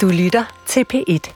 [0.00, 1.32] Du lytter til P1.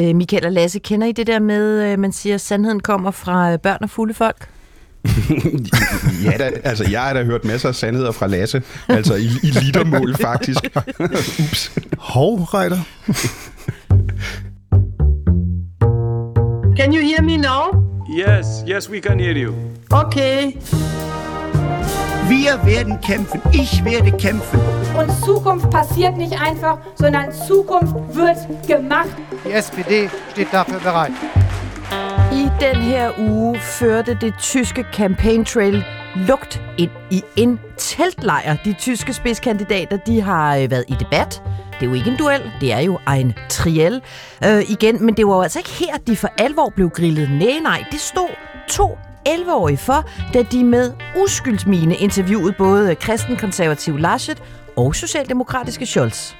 [0.00, 3.10] Øh, Michael og Lasse, kender I det der med, øh, man siger, at sandheden kommer
[3.10, 4.48] fra øh, børn og fulde folk?
[6.24, 8.62] ja, da, altså jeg har da hørt masser af sandheder fra Lasse.
[8.88, 10.58] Altså i, i litermål, faktisk.
[11.44, 11.72] Ups.
[11.98, 12.78] Hov, Reiter.
[16.76, 17.86] Can you hear me now?
[18.18, 19.54] Yes, yes, we can hear you.
[19.90, 20.52] Okay.
[22.28, 23.40] Wir werden kämpfen.
[23.52, 24.60] Ich werde kämpfen.
[24.98, 28.36] Und Zukunft passiert nicht einfach, sondern Zukunft wird
[28.66, 29.16] gemacht.
[29.44, 31.12] Die SPD steht dafür bereit.
[32.32, 35.84] I den her uge førte det tyske campaign trail
[36.16, 38.56] lugt ind i en teltlejr.
[38.64, 41.42] De tyske spidskandidater de har øh, været i debat.
[41.80, 44.02] Det er jo ikke en duel, det er jo en triel
[44.44, 45.04] øh, igen.
[45.04, 47.30] Men det var jo altså ikke her, de for alvor blev grillet.
[47.30, 48.28] Nej, nej, det stod
[48.68, 54.42] to 11-årige for, da de med uskyldsmine interviewede både kristenkonservativ Laschet
[54.76, 56.32] og socialdemokratiske Scholz.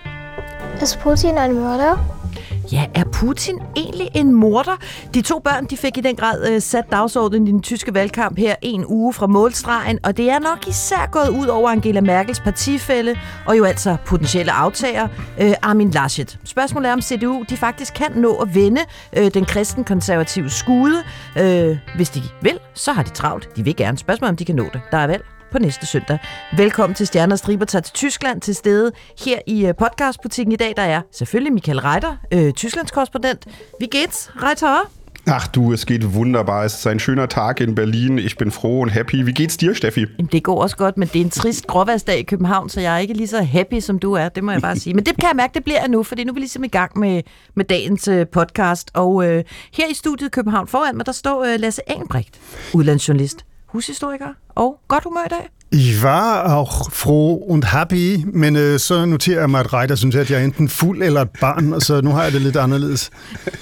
[0.80, 2.25] Altså, Is Putin en Mörder?
[2.72, 4.76] Ja, er Putin egentlig en morder?
[5.14, 8.38] De to børn de fik i den grad øh, sat dagsordenen i den tyske valgkamp
[8.38, 12.40] her en uge fra målstregen, og det er nok især gået ud over Angela Merkels
[12.40, 15.08] partifælle og jo altså potentielle aftager
[15.40, 16.38] øh, Armin Laschet.
[16.44, 18.80] Spørgsmålet er, om CDU de faktisk kan nå at vende
[19.16, 21.02] øh, den kristen-konservative skude.
[21.38, 23.56] Øh, hvis de vil, så har de travlt.
[23.56, 23.98] De vil gerne.
[23.98, 24.80] Spørgsmålet om de kan nå det.
[24.90, 26.18] Der er valg på næste søndag.
[26.56, 28.92] Velkommen til Stjerner Striber tager til Tyskland til stede
[29.24, 30.74] her i podcastbutikken i dag.
[30.76, 33.46] Der er selvfølgelig Michael Reiter, øh, Tysklands korrespondent.
[33.82, 34.90] Wie geht's, Reiter?
[35.28, 36.64] Ach du, es geht wunderbar.
[36.64, 38.18] Es ist ein schöner Tag in Berlin.
[38.18, 39.26] Ich bin froh und happy.
[39.26, 40.06] Wie geht's dir, Steffi?
[40.18, 42.94] Jamen, det går også godt, men det er en trist gråværsdag i København, så jeg
[42.94, 44.28] er ikke lige så happy, som du er.
[44.28, 44.94] Det må jeg bare sige.
[44.94, 46.68] Men det kan jeg mærke, det bliver jeg nu, for nu er vi ligesom i
[46.68, 47.22] gang med,
[47.54, 48.90] med dagens uh, podcast.
[48.94, 52.40] Og øh, her i studiet i København foran mig, der står uh, Lasse Engelbrecht,
[52.72, 55.48] udlandsjournalist, hushistoriker og godt humør i dag.
[55.72, 60.16] Ich war auch froh und happy, men øh, så noterer jeg mig, at Reiter synes,
[60.16, 62.56] at jeg er enten fuld eller et barn, og så nu har jeg det lidt
[62.56, 63.10] anderledes.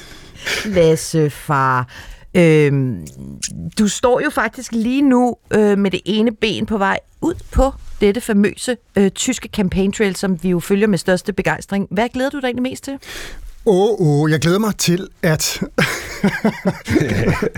[0.64, 1.88] Lasse, far.
[2.34, 3.06] Øhm,
[3.78, 7.72] du står jo faktisk lige nu øh, med det ene ben på vej ud på
[8.00, 11.88] dette famøse øh, tyske campaign trail, som vi jo følger med største begejstring.
[11.90, 12.98] Hvad glæder du dig egentlig mest til?
[13.66, 15.60] Åh, oh, oh, jeg glæder mig til at...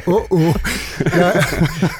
[0.06, 0.54] Åh, oh, oh.
[1.16, 1.30] Ja.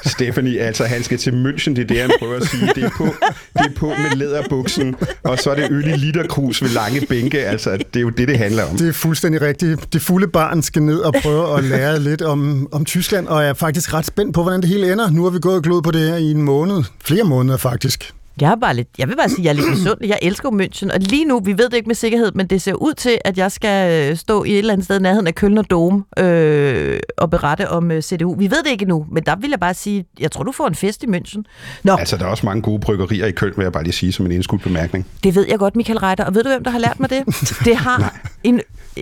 [0.05, 2.71] Stephanie, altså han skal til München, det er det, han prøver at sige.
[2.75, 3.05] Det er på,
[3.53, 7.39] det er på med læderbuksen, og så er det øl i literkrus ved lange bænke.
[7.39, 8.77] Altså, det er jo det, det handler om.
[8.77, 9.93] Det er fuldstændig rigtigt.
[9.93, 13.49] Det fulde barn skal ned og prøve at lære lidt om, om Tyskland, og jeg
[13.49, 15.11] er faktisk ret spændt på, hvordan det hele ender.
[15.11, 16.83] Nu har vi gået og glået på det her i en måned.
[17.03, 18.13] Flere måneder, faktisk.
[18.41, 20.09] Jeg, er bare lidt, jeg vil bare sige, at jeg er lidt misundelig.
[20.09, 22.73] Jeg elsker München, og lige nu, vi ved det ikke med sikkerhed, men det ser
[22.73, 25.35] ud til, at jeg skal øh, stå i et eller andet sted i nærheden af
[25.35, 28.35] Køln og Dome øh, og berette om øh, CDU.
[28.35, 30.67] Vi ved det ikke nu, men der vil jeg bare sige, jeg tror, du får
[30.67, 31.41] en fest i München.
[31.83, 31.95] Nå.
[31.95, 34.25] Altså, der er også mange gode bryggerier i Køln, vil jeg bare lige sige som
[34.25, 35.07] en indskudt bemærkning.
[35.23, 37.25] Det ved jeg godt, Michael Reiter, og ved du, hvem der har lært mig det?
[37.65, 38.61] Det har en,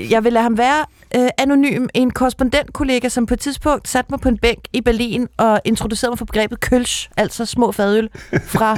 [0.09, 0.85] jeg vil lade ham være
[1.15, 5.27] øh, anonym, en korrespondentkollega, som på et tidspunkt satte mig på en bænk i Berlin
[5.37, 8.09] og introducerede mig for begrebet kølsch, altså små fadøl
[8.45, 8.77] fra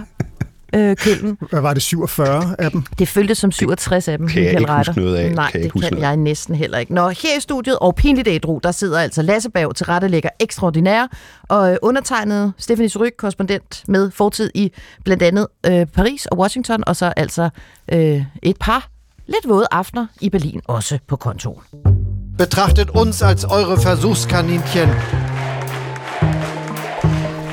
[0.75, 1.37] øh, Køln.
[1.51, 2.83] Hvad var det, 47 af dem?
[2.99, 4.91] Det føltes som 67 af dem, kan jeg Michael ikke Reiter.
[4.91, 5.31] huske noget af.
[5.35, 6.03] Nej, kan jeg det kan noget.
[6.03, 6.93] jeg næsten heller ikke.
[6.93, 11.07] Nå, her i studiet og pinligt ædru, der sidder altså Lasse Bav til rettelægger ekstraordinær,
[11.49, 14.71] og øh, undertegnet Stephanie Suryk, korrespondent med fortid i
[15.03, 17.49] blandt andet øh, Paris og Washington, og så altså
[17.93, 18.89] øh, et par
[19.27, 21.61] lidt våde aftener i Berlin, også på kontoen.
[22.37, 24.89] Betrachtet uns als eure Versuchskaninchen.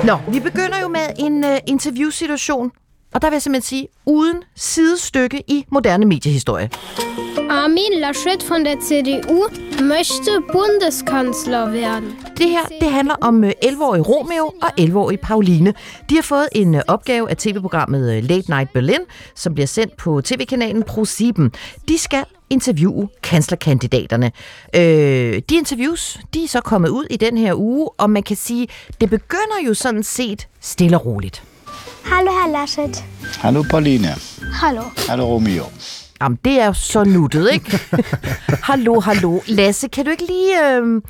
[0.03, 2.71] Nå, vi begynder jo med en uh, interviewsituation,
[3.15, 6.69] og der vil jeg simpelthen sige, uden sidestykke i moderne mediehistorie.
[7.49, 9.43] Armin Laschet von der CDU
[9.79, 12.15] möchte Bundeskanzler werden.
[12.37, 15.73] Det her, det handler om 11-årige Romeo og 11-årige Pauline.
[16.09, 18.99] De har fået en opgave af tv-programmet Late Night Berlin,
[19.35, 21.49] som bliver sendt på tv-kanalen Pro7.
[21.87, 24.31] De skal interviewe kanslerkandidaterne.
[24.75, 28.35] Øh, de interviews, de er så kommet ud i den her uge, og man kan
[28.35, 28.67] sige,
[29.01, 31.43] det begynder jo sådan set stille og roligt.
[32.05, 33.03] Hallo, Herr Laschet.
[33.41, 34.07] Hallo, Pauline.
[34.53, 34.81] Hallo.
[35.09, 35.63] Hallo, Romeo.
[36.21, 37.79] Jamen, det er jo så nuttet, ikke?
[38.69, 39.39] hallo, hallo.
[39.47, 40.75] Lasse, kan du ikke lige...
[40.75, 41.01] Øh,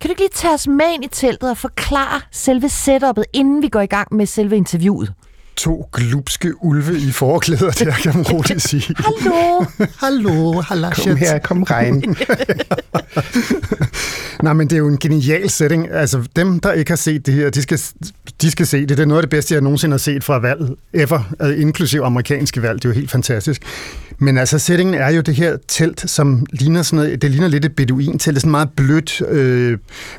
[0.00, 3.62] kan du ikke lige tage os med ind i teltet og forklare selve setup'et, inden
[3.62, 5.12] vi går i gang med selve interviewet?
[5.58, 8.94] To glupske ulve i forklæder, der kan man roligt sige.
[9.04, 9.64] Hallo.
[9.98, 10.90] Hallo, hallo.
[11.04, 12.04] Kom her, kom regn.
[14.42, 15.90] Nej, men det er jo en genial setting.
[15.90, 17.80] Altså, dem, der ikke har set det her, de skal,
[18.42, 18.88] de skal se det.
[18.88, 22.00] Det er noget af det bedste, jeg nogensinde har set fra valg ever, altså, inklusiv
[22.00, 22.82] amerikanske valg.
[22.82, 23.62] Det er jo helt fantastisk.
[24.18, 27.64] Men altså, settingen er jo det her telt, som ligner sådan noget, det ligner lidt
[27.64, 28.34] et beduin-telt.
[28.34, 29.78] Det er sådan meget blødt, øh,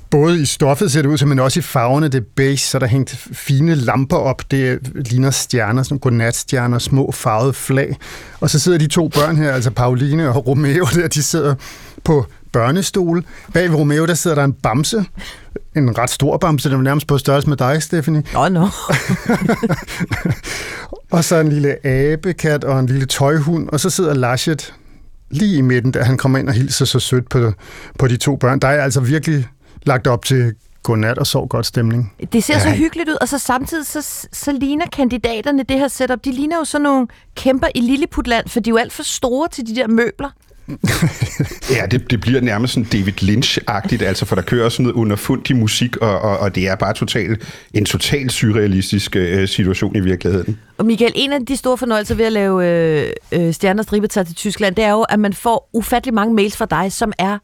[0.09, 2.07] både i stoffet ser det ud som, men også i farverne.
[2.07, 4.51] Det er beige, så der er hængt fine lamper op.
[4.51, 7.95] Det ligner stjerner, sådan godnatstjerner, små farvede flag.
[8.39, 11.55] Og så sidder de to børn her, altså Pauline og Romeo, der, de sidder
[12.03, 13.25] på børnestol.
[13.53, 15.05] Bag Romeo, der sidder der en bamse.
[15.75, 18.23] En ret stor bamse, den er nærmest på størrelse med dig, Stephanie.
[18.35, 18.67] Åh, oh, no.
[21.11, 24.73] og så en lille abekat og en lille tøjhund, og så sidder Laschet
[25.31, 27.51] lige i midten, da han kommer ind og hilser så sødt på,
[27.99, 28.59] på de to børn.
[28.59, 29.47] Der er altså virkelig
[29.83, 30.53] lagt op til
[30.83, 32.13] godnat og sov godt stemning.
[32.33, 32.59] Det ser ja.
[32.59, 36.57] så hyggeligt ud, og så samtidig så, så ligner kandidaterne det her setup, de ligner
[36.57, 39.75] jo sådan nogle kæmper i Lilliputland, for de er jo alt for store til de
[39.75, 40.29] der møbler.
[41.77, 45.55] Ja, det, det bliver nærmest sådan David Lynch-agtigt, altså, for der kører sådan noget underfundig
[45.55, 47.37] musik, og, og, og det er bare total,
[47.73, 50.59] en total surrealistisk øh, situation i virkeligheden.
[50.77, 54.35] Og Michael, en af de store fornøjelser ved at lave øh, øh, Stjerner Stribetag til
[54.35, 57.37] Tyskland, det er jo, at man får ufattelig mange mails fra dig, som er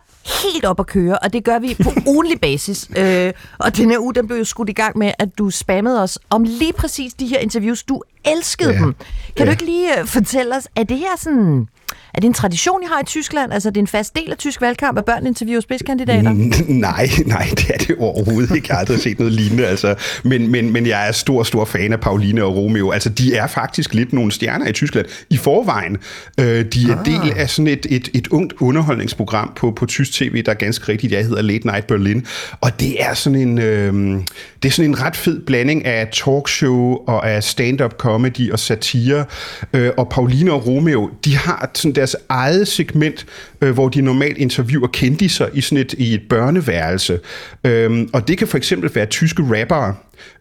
[0.43, 2.89] helt op at køre, og det gør vi på ugenlig basis.
[2.97, 6.01] Øh, og den her uge, den blev jo skudt i gang med, at du spammede
[6.03, 7.83] os om lige præcis de her interviews.
[7.83, 8.79] Du elskede ja.
[8.79, 8.95] dem.
[9.35, 9.45] Kan ja.
[9.45, 11.67] du ikke lige uh, fortælle os, er det her sådan...
[12.15, 13.53] Er det en tradition, I har i Tyskland?
[13.53, 16.31] Altså, det er en fast del af tysk valgkamp, at børn interviewer spidskandidater?
[16.87, 18.67] Nej, nej, det er det overhovedet ikke.
[18.69, 19.67] Jeg har aldrig set noget lignende.
[19.67, 19.95] Altså.
[20.23, 22.91] Men, men, men jeg er stor, stor fan af Pauline og Romeo.
[22.91, 25.97] Altså, de er faktisk lidt nogle stjerner i Tyskland i forvejen.
[26.39, 27.05] Øh, de er ah.
[27.05, 30.91] del af sådan et, et, et ungt underholdningsprogram på, på tysk tv, der er ganske
[30.91, 31.13] rigtigt.
[31.13, 32.25] Jeg hedder Late Night Berlin.
[32.61, 33.93] Og det er sådan en, øh,
[34.63, 39.25] det er sådan en ret fed blanding af talkshow og af stand-up comedy og satire.
[39.73, 43.25] Øh, og Pauline og Romeo, de har sådan deres eget segment,
[43.61, 47.19] øh, hvor de normalt interviewer kendiser i sådan et, i et børneværelse.
[47.63, 49.95] Øhm, og det kan for eksempel være tyske rappere,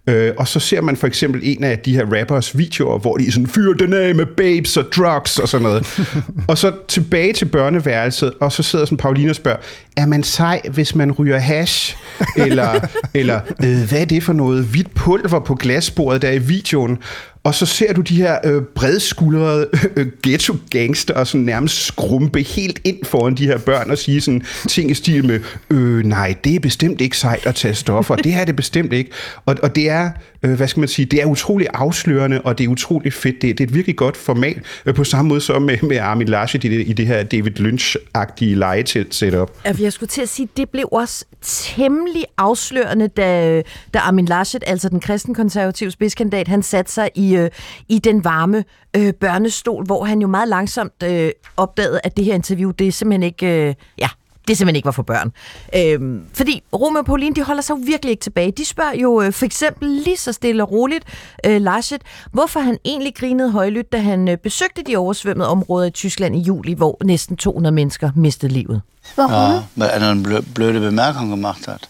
[0.07, 3.33] Øh, og så ser man for eksempel en af de her rappers videoer, hvor de
[3.33, 6.01] sådan fyrer den af med babes og drugs og sådan noget.
[6.49, 9.59] og så tilbage til børneværelset, og så sidder sådan Pauline og spørger,
[9.97, 11.97] er man sej, hvis man ryger hash?
[12.37, 12.81] eller
[13.15, 16.99] eller øh, hvad er det for noget hvidt pulver på glasbordet der i videoen?
[17.45, 22.81] Og så ser du de her øh, bredskuldrede øh, ghetto-gangster og sådan nærmest skrumpe helt
[22.85, 25.41] ind foran de her børn og sige sådan ting i stil med,
[25.71, 28.17] øh, nej, det er bestemt ikke sejt at tage stoffer.
[28.17, 29.11] Det er det bestemt ikke.
[29.47, 29.94] Og, og det er,
[30.43, 33.43] øh, hvad skal man sige, det er utrolig afslørende, og det er utrolig fedt.
[33.43, 34.57] Det, det er et virkelig godt format,
[34.87, 37.61] øh, på samme måde som med, med Armin Laschet i det, i det her David
[37.61, 39.51] Lynch-agtige leje-setup.
[39.81, 43.63] Jeg skulle til at sige, det blev også temmelig afslørende, da,
[43.95, 47.51] da Armin Laschet, altså den kristenkonservative spidskandidat, han satte sig i, øh,
[47.89, 48.65] i den varme
[48.97, 52.93] øh, børnestol, hvor han jo meget langsomt øh, opdagede, at det her interview, det er
[52.93, 54.09] simpelthen ikke, øh, ja,
[54.49, 55.33] det simpelthen ikke var for børn.
[55.77, 58.51] Øhm, fordi Romeo og Pauline, de holder sig jo virkelig ikke tilbage.
[58.51, 61.05] De spørger jo øh, for eksempel lige så stille og roligt
[61.47, 62.03] øh, Laschet,
[62.33, 66.39] hvorfor han egentlig grinede højlydt, da han øh, besøgte de oversvømmede områder i Tyskland i
[66.39, 68.83] juli, hvor næsten 200 mennesker mistede livet.
[69.15, 69.55] Hvorfor?
[69.55, 71.89] Ja, hvad er der en blø bløde bemærkning gemacht hat.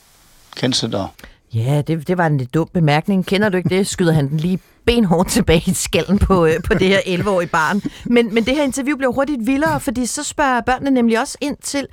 [0.57, 1.09] Kender du det?
[1.55, 3.27] Ja, det, det var en lidt dum bemærkning.
[3.27, 3.87] Kender du ikke det?
[3.87, 7.83] Skyder han den lige benhårdt tilbage i skallen på, øh, på det her 11-årige barn.
[8.05, 11.57] Men, men det her interview blev hurtigt vildere, fordi så spørger børnene nemlig også ind
[11.63, 11.87] til,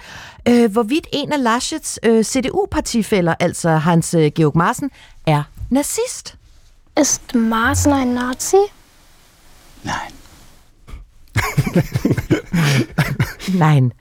[0.48, 4.92] øh, hvorvidt en af Laschets øh, CDU-partifælder, altså Hans øh, Georg Marsen,
[5.28, 6.36] er nazist.
[7.02, 8.58] Ist Marsen ein Nazi?
[9.84, 10.14] Nein.
[13.60, 13.94] Nein.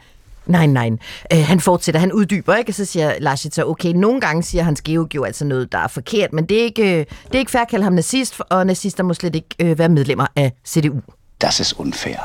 [0.51, 0.91] Nej, nej.
[1.33, 2.71] Øh, han fortsætter, han uddyber, ikke?
[2.71, 5.79] Og så siger Lars så, okay, nogle gange siger hans Georg jo altså noget, der
[5.79, 8.67] er forkert, men det er ikke, det er ikke fair at kalde ham nazist, og
[8.67, 11.01] nazister må slet ikke øh, være medlemmer af CDU.
[11.43, 12.19] Das ist unfair.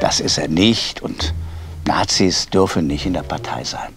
[0.00, 1.34] Das ist er nicht, und
[1.86, 3.94] Nazis dürfen nicht in der Partei sein.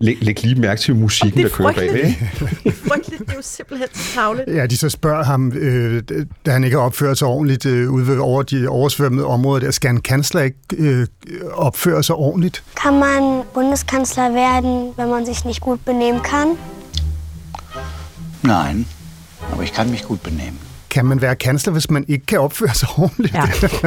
[0.00, 1.88] Læg, læg lige mærke til musikken, der kører bag.
[1.92, 2.16] Det
[2.64, 4.48] er frygteligt, det er jo simpelthen tavligt.
[4.48, 6.02] Ja, de så spørger ham, øh,
[6.46, 9.70] da han ikke har opført sig ordentligt øh, ude ved over de oversvømmede områder der,
[9.70, 11.06] skal en kansler ikke øh,
[11.52, 12.62] opføre sig ordentligt?
[12.82, 16.48] Kan man Bundeskansler werden, wenn man sich nicht gut benehmen kann?
[18.42, 18.86] Nein,
[19.52, 20.58] aber ich kann mich gut benehmen
[20.90, 23.34] kan man være kansler, hvis man ikke kan opføre sig ordentligt?
[23.34, 23.42] Ja,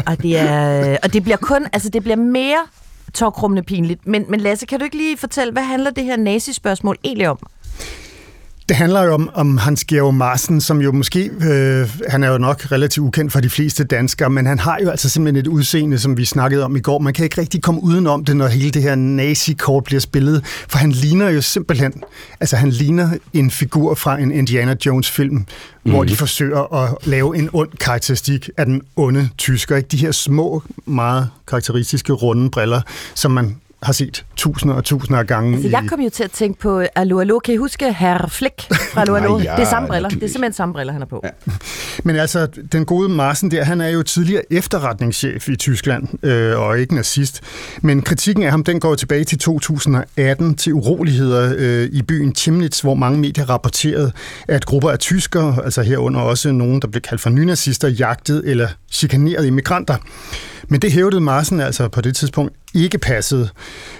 [0.06, 2.58] og det, er, og det bliver kun, altså det bliver mere
[3.14, 4.08] tårkrummende pinligt.
[4.08, 7.40] Men, men Lasse, kan du ikke lige fortælle, hvad handler det her nazispørgsmål egentlig om?
[8.70, 12.38] Det handler jo om, om Hans Georg Marsen, som jo måske, øh, han er jo
[12.38, 16.00] nok relativt ukendt for de fleste danskere, men han har jo altså simpelthen et udseende,
[16.00, 17.00] som vi snakkede om i går.
[17.00, 20.78] Man kan ikke rigtig komme udenom det, når hele det her nazi-kort bliver spillet, for
[20.78, 21.94] han ligner jo simpelthen,
[22.40, 25.92] altså han ligner en figur fra en Indiana Jones-film, mm.
[25.92, 29.76] hvor de forsøger at lave en ond karakteristik af den onde tysker.
[29.78, 29.88] Ikke?
[29.88, 32.82] De her små, meget karakteristiske runde briller,
[33.16, 35.54] som man har set tusinder og tusinder af gange.
[35.54, 37.40] Altså, jeg kom jo til at tænke på Allo Allo.
[37.40, 38.62] Kan I huske Herr Flick
[38.94, 39.40] fra Allo Allo?
[39.40, 40.10] Ja, det er samme briller.
[40.10, 41.22] Det er simpelthen samme briller, han har på.
[41.24, 41.30] Ja.
[42.04, 46.80] Men altså, den gode Marsen der, han er jo tidligere efterretningschef i Tyskland, øh, og
[46.80, 47.42] ikke nazist.
[47.82, 52.80] Men kritikken af ham, den går tilbage til 2018 til uroligheder øh, i byen Chemnitz,
[52.80, 54.12] hvor mange medier rapporterede,
[54.48, 58.68] at grupper af tyskere, altså herunder også nogen, der blev kaldt for nynazister, jagtede eller
[58.92, 59.96] chikanerede immigranter.
[60.68, 63.50] Men det hævdede Marsen altså på det tidspunkt ikke passede.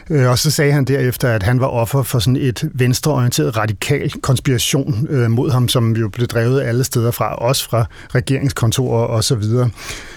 [0.10, 4.12] Øh, Og så sagde han derefter, at han var offer for sådan et venstreorienteret radikal
[4.22, 7.86] konspiration øh, mod ham, som jo blev drevet alle steder fra, også fra
[8.16, 9.70] regeringskontorer og så videre.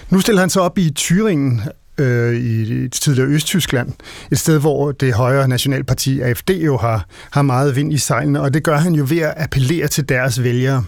[0.09, 3.89] Nu stiller han sig op i Thüringen, øh, i det tidligere Østtyskland,
[4.31, 8.53] et sted, hvor det højre nationalparti AFD jo har, har meget vind i sejlene, og
[8.53, 10.83] det gør han jo ved at appellere til deres vælgere.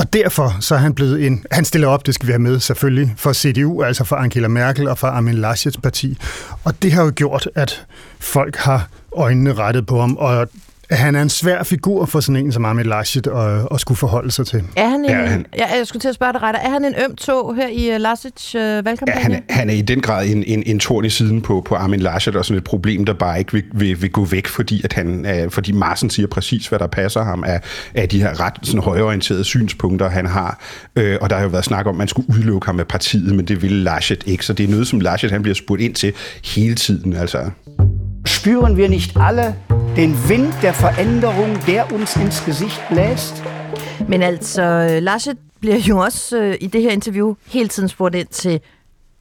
[0.00, 1.44] Og derfor så er han blevet en...
[1.50, 4.88] Han stiller op, det skal vi have med selvfølgelig, for CDU, altså for Angela Merkel
[4.88, 6.18] og for Armin Laschets parti.
[6.64, 7.86] Og det har jo gjort, at
[8.18, 10.48] folk har øjnene rettet på ham, og
[10.90, 14.30] han er en svær figur for sådan en som Armin Laschet at, at skulle forholde
[14.30, 14.62] sig til.
[14.76, 16.58] Er han en, Ja, han- ja, jeg skulle til at spørge dig, Reiter.
[16.60, 19.22] Er han en øm tog her i Lassits uh, Ja, valgkampagne?
[19.22, 21.74] han, er- han er i den grad en, en, en torn i siden på, på
[21.74, 24.80] Armin Laschet, og sådan et problem, der bare ikke vil, vil, vil gå væk, fordi,
[24.84, 27.60] at han, øh, fordi Marsen siger præcis, hvad der passer ham af,
[27.94, 30.60] af de her ret sådan, højorienterede synspunkter, han har.
[30.96, 33.34] Øh, og der har jo været snak om, at man skulle udelukke ham af partiet,
[33.34, 34.46] men det ville Laschet ikke.
[34.46, 36.12] Så det er noget, som Laschet han bliver spurgt ind til
[36.44, 37.12] hele tiden.
[37.16, 37.50] Altså.
[38.26, 39.56] Spüren wir nicht alle
[39.96, 43.42] den Wind der Veränderung, der uns ins Gesicht bläst?
[44.08, 48.28] Men altså, Laschet bliver jo også øh, i det her interview hele tiden spurgt ind
[48.28, 48.60] til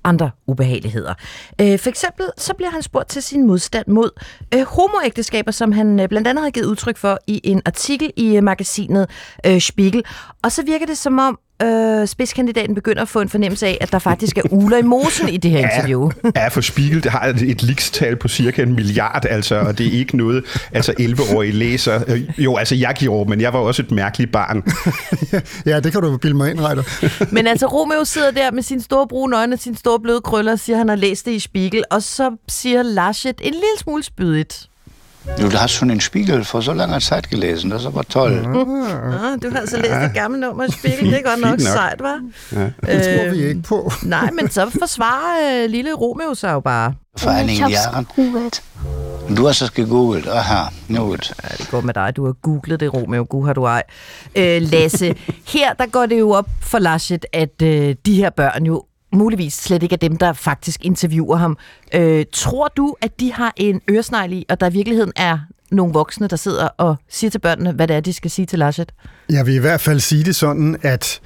[0.04, 1.14] andre ubehageligheder.
[1.62, 4.10] Øh, for eksempel så bliver han spurgt til sin modstand mod
[4.54, 8.36] øh, homoægteskaber, som han øh, blandt andet har givet udtryk for i en artikel i
[8.36, 9.10] øh, magasinet
[9.46, 10.04] øh, Spiegel.
[10.44, 13.92] Og så virker det som om øh, spidskandidaten begynder at få en fornemmelse af, at
[13.92, 16.10] der faktisk er uler i mosen i det her interview.
[16.36, 19.92] Ja, for Spiegel det har et likstal på cirka en milliard, altså, og det er
[19.92, 22.04] ikke noget, altså 11-årige læser.
[22.08, 24.64] Øh, Jo, altså jeg gjorde, men jeg var også et mærkeligt barn.
[25.66, 26.84] Ja, det kan du bilde mig ind, Reiter.
[27.36, 30.52] Men altså, Romeo sidder der med sine store brune øjne og sine store bløde krøller
[30.52, 31.84] og siger, at han har læst det i Spiegel.
[31.92, 34.70] Og så siger Laschet en lille smule spydigt.
[35.42, 38.32] Du hast schon den Spiegel vor so langer Zeit gelesen, das ist aber toll.
[38.32, 41.12] Ah, du har altså læst det gamle nummer af Spiegel.
[41.12, 41.60] Det er godt nok, nok.
[41.60, 42.20] sejt, var.
[42.52, 42.72] Det
[43.04, 43.92] tror vi ikke på.
[44.04, 46.94] Nej, men så forsvarer øh, lille Romeo sig jo bare.
[47.20, 48.08] Vor Ich einigen Jahren.
[49.30, 50.28] Und du hast das gegoogelt.
[50.28, 51.34] Aha, na gut.
[51.44, 52.14] Ja, det går med dig.
[52.16, 53.26] Du har googlet det, Romeo.
[53.30, 53.84] Gud har du ej.
[54.36, 55.16] Øh, Lasse,
[55.54, 59.54] her der går det jo op for Laschet, at øh, de her børn jo muligvis
[59.54, 61.58] slet ikke er dem, der faktisk interviewer ham.
[61.96, 65.40] Øh, tror du, at de har en øresnegl i, og der i virkeligheden er
[65.72, 68.60] nogle voksne, der sidder og siger til børnene, hvad det er, de skal sige til
[68.60, 68.92] Laschet?
[69.30, 71.22] Jeg vil i hvert fald sige det sådan, at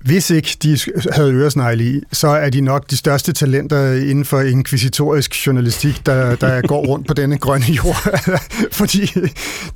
[0.00, 0.78] hvis ikke de
[1.12, 6.36] havde øresnegle i, så er de nok de største talenter inden for inkvisitorisk journalistik, der,
[6.36, 8.20] der går rundt på denne grønne jord.
[8.78, 9.06] Fordi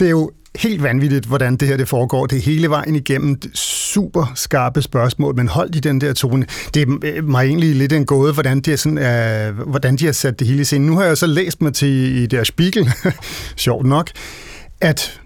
[0.01, 2.27] det er jo helt vanvittigt, hvordan det her det foregår.
[2.27, 6.47] Det er hele vejen igennem super skarpe spørgsmål, men hold i den der tone.
[6.75, 10.13] Det er mig egentlig lidt en gåde, hvordan de, er sådan, øh, hvordan de har
[10.13, 10.87] sat det hele i scenen.
[10.87, 12.93] Nu har jeg så læst mig til i deres Spiegel,
[13.57, 14.11] sjovt nok,
[14.81, 15.21] at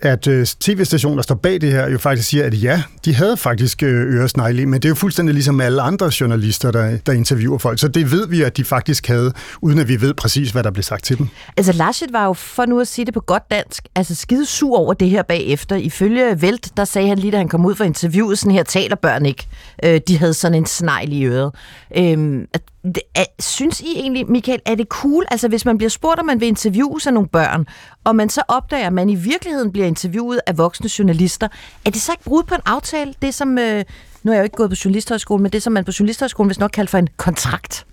[0.00, 3.36] at øh, tv-stationen, der står bag det her, jo faktisk siger, at ja, de havde
[3.36, 7.58] faktisk øh, øresnegle men det er jo fuldstændig ligesom alle andre journalister, der, der interviewer
[7.58, 7.78] folk.
[7.78, 10.70] Så det ved vi, at de faktisk havde, uden at vi ved præcis, hvad der
[10.70, 11.28] blev sagt til dem.
[11.56, 14.78] Altså, Laschet var jo, for nu at sige det på godt dansk, altså skide sur
[14.78, 15.76] over det her bagefter.
[15.76, 18.96] Ifølge Velt, der sagde han lige, da han kom ud fra interviewet, sådan her taler
[18.96, 19.46] børn ikke.
[19.84, 21.54] Øh, de havde sådan en snegl i øret.
[21.96, 22.44] Øh,
[23.38, 26.48] synes I egentlig, Michael, er det cool, altså hvis man bliver spurgt, om man vil
[26.48, 27.66] interviewe sig nogle børn,
[28.04, 31.48] og man så opdager, at man i virkeligheden bliver interviewet af voksne journalister,
[31.84, 33.14] er det så ikke brud på en aftale?
[33.22, 33.84] Det som, øh,
[34.22, 36.58] nu er jeg jo ikke gået på journalisthøjskolen, men det som man på journalisthøjskolen hvis
[36.58, 37.86] nok kalder for en kontrakt.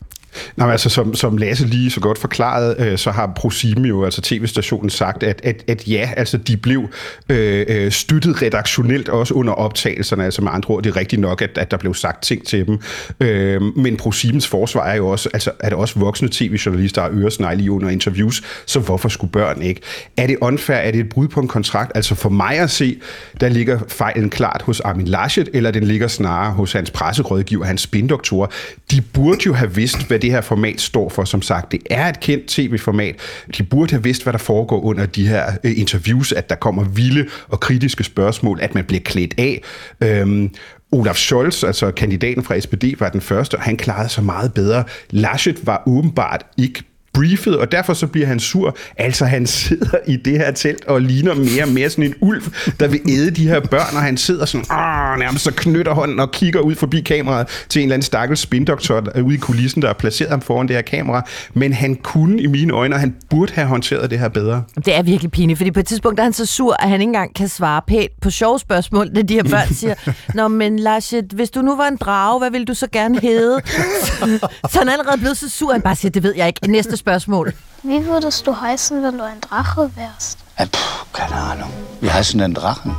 [0.56, 4.06] Nå, men altså, som, som Lasse lige så godt forklarede, øh, så har ProSieben jo,
[4.06, 6.90] altså tv-stationen, sagt, at, at, at ja, altså de blev
[7.30, 11.42] øh, øh, støttet redaktionelt også under optagelserne, altså med andre ord, det er rigtigt nok,
[11.42, 12.80] at, at der blev sagt ting til dem.
[13.20, 17.64] Øh, men ProSiebens forsvar er jo også, altså, er det også voksne tv-journalister har øresnegle
[17.64, 19.82] i under interviews, så hvorfor skulle børn ikke?
[20.18, 20.76] Er det unfair?
[20.76, 21.92] Er det et brud på en kontrakt?
[21.96, 23.00] Altså for mig at se,
[23.40, 27.82] der ligger fejlen klart hos Armin Laschet, eller den ligger snarere hos hans presserådgiver, hans
[27.82, 28.48] spindoktorer.
[28.92, 31.24] De burde jo have vidst, hvad det det her format står for.
[31.24, 33.16] Som sagt, det er et kendt tv-format.
[33.58, 36.84] De burde have vidst, hvad der foregår under de her øh, interviews, at der kommer
[36.84, 39.64] vilde og kritiske spørgsmål, at man bliver klædt af.
[40.02, 40.50] Øhm,
[40.92, 44.84] Olaf Scholz, altså kandidaten fra SPD, var den første, og han klarede sig meget bedre.
[45.10, 46.84] Laschet var åbenbart ikke
[47.16, 48.78] briefet, og derfor så bliver han sur.
[48.98, 52.44] Altså, han sidder i det her telt og ligner mere og mere sådan en ulv,
[52.80, 56.20] der vil æde de her børn, og han sidder sådan, ah, nærmest så knytter hånden
[56.20, 59.88] og kigger ud forbi kameraet til en eller anden stakkels spindoktor ude i kulissen, der
[59.88, 61.28] har placeret ham foran det her kamera.
[61.54, 64.64] Men han kunne i mine øjne, og han burde have håndteret det her bedre.
[64.86, 67.10] Det er virkelig pinligt, fordi på et tidspunkt er han så sur, at han ikke
[67.10, 69.96] engang kan svare pænt på sjove spørgsmål, når de her børn siger,
[70.36, 73.62] Nå, men Laschet, hvis du nu var en drage, hvad ville du så gerne hedde?
[74.72, 76.72] så han er allerede blevet så sur, at han bare siger, det ved jeg ikke.
[76.72, 77.54] Næste spørgsmål.
[77.84, 80.40] Wie würdest du heißen, wenn du ein Drache wärst?
[80.56, 81.70] Äh, pff, keine Ahnung.
[82.02, 82.96] Wie heißen denn Drachen?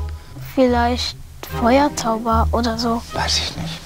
[0.55, 1.17] Vielleicht
[1.61, 3.03] Feuerzauber oder so.
[3.15, 3.81] Weiß ich nicht.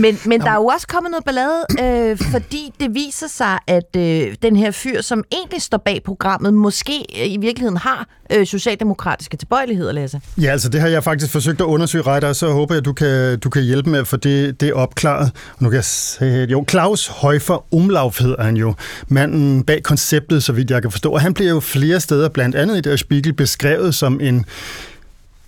[0.00, 1.64] Men, men der er jo også kommet noget ballade,
[2.10, 6.54] øh, fordi det viser sig, at øh, den her fyr, som egentlig står bag programmet,
[6.54, 10.20] måske øh, i virkeligheden har øh, socialdemokratiske tilbøjeligheder, Lasse.
[10.42, 12.92] Ja, altså det har jeg faktisk forsøgt at undersøge, Reiter, så håber jeg, at du
[12.92, 15.32] kan, du kan hjælpe med at få det, det opklaret.
[15.56, 18.74] Og nu kan jeg se, jo, Claus Højfer Umlauf hedder han jo,
[19.08, 21.12] manden bag konceptet, så vidt jeg kan forstå.
[21.12, 24.44] Og han bliver jo flere steder, blandt andet i Der Spiegel, beskrevet som en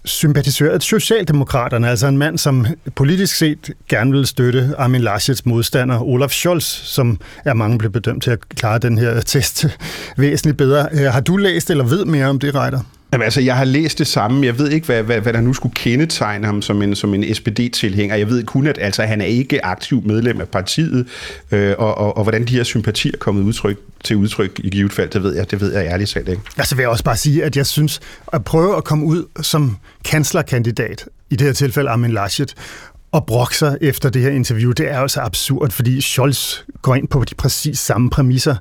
[0.04, 6.02] sympatisør af Socialdemokraterne, altså en mand, som politisk set gerne vil støtte Armin Laschets modstander,
[6.02, 9.66] Olaf Scholz, som er mange blevet bedømt til at klare den her test
[10.16, 10.88] væsentligt bedre.
[10.92, 12.80] Øh, har du læst eller ved mere om det, Reiter?
[13.12, 14.46] Jamen, altså, jeg har læst det samme.
[14.46, 17.34] Jeg ved ikke, hvad, hvad, hvad der nu skulle kendetegne ham som en, som en
[17.34, 18.16] SPD-tilhænger.
[18.16, 21.06] Jeg ved kun, at altså, han er ikke aktiv medlem af partiet,
[21.50, 24.92] øh, og, og, og hvordan de her sympatier er kommet udtryk, til udtryk i givet
[24.92, 26.42] fald, det ved jeg, det ved jeg ærligt talt ikke.
[26.56, 28.00] Altså vil jeg også bare sige, at jeg synes,
[28.32, 32.54] at prøve at komme ud som kanslerkandidat, i det her tilfælde Armin Laschet,
[33.12, 36.94] og brokke sig efter det her interview, det er jo så absurd, fordi Scholz går
[36.94, 38.56] ind på de præcis samme præmisser.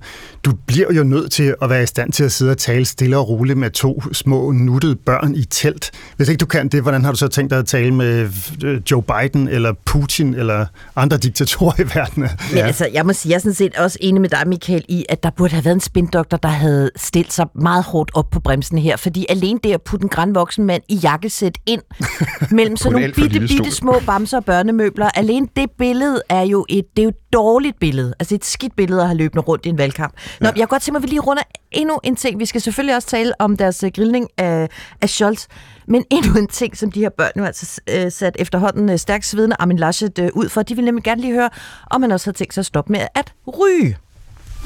[0.45, 3.17] Du bliver jo nødt til at være i stand til at sidde og tale stille
[3.17, 5.91] og roligt med to små nuttede børn i telt.
[6.17, 8.29] Hvis ikke du kan det, hvordan har du så tænkt dig at tale med
[8.63, 12.21] øh, Joe Biden eller Putin eller andre diktatorer i verden?
[12.53, 15.05] Men altså, jeg må sige, jeg er sådan set også enig med dig, Michael, i,
[15.09, 18.39] at der burde have været en spindoktor, der havde stillet sig meget hårdt op på
[18.39, 21.81] bremsen her, fordi alene det at putte en grænvoksen mand i jakkesæt ind
[22.57, 26.85] mellem sådan nogle bitte, bitte små bamser og børnemøbler, alene det billede er jo et,
[26.95, 28.13] det er jo et dårligt billede.
[28.19, 30.13] Altså et skidt billede at have løbende rundt i en valgkamp.
[30.39, 30.51] Nå, ja.
[30.51, 32.39] jeg kan godt tænke mig, at vi lige runder endnu en ting.
[32.39, 34.69] Vi skal selvfølgelig også tale om deres øh, grillning af,
[35.01, 35.45] af Scholz.
[35.87, 39.25] Men endnu en ting, som de her børn nu altså øh, sat efterhånden øh, stærkt
[39.25, 40.61] svidende Armin Laschet øh, ud for.
[40.61, 41.49] De vil nemlig gerne lige høre,
[41.91, 43.97] om han også har tænkt sig at stoppe med at ryge.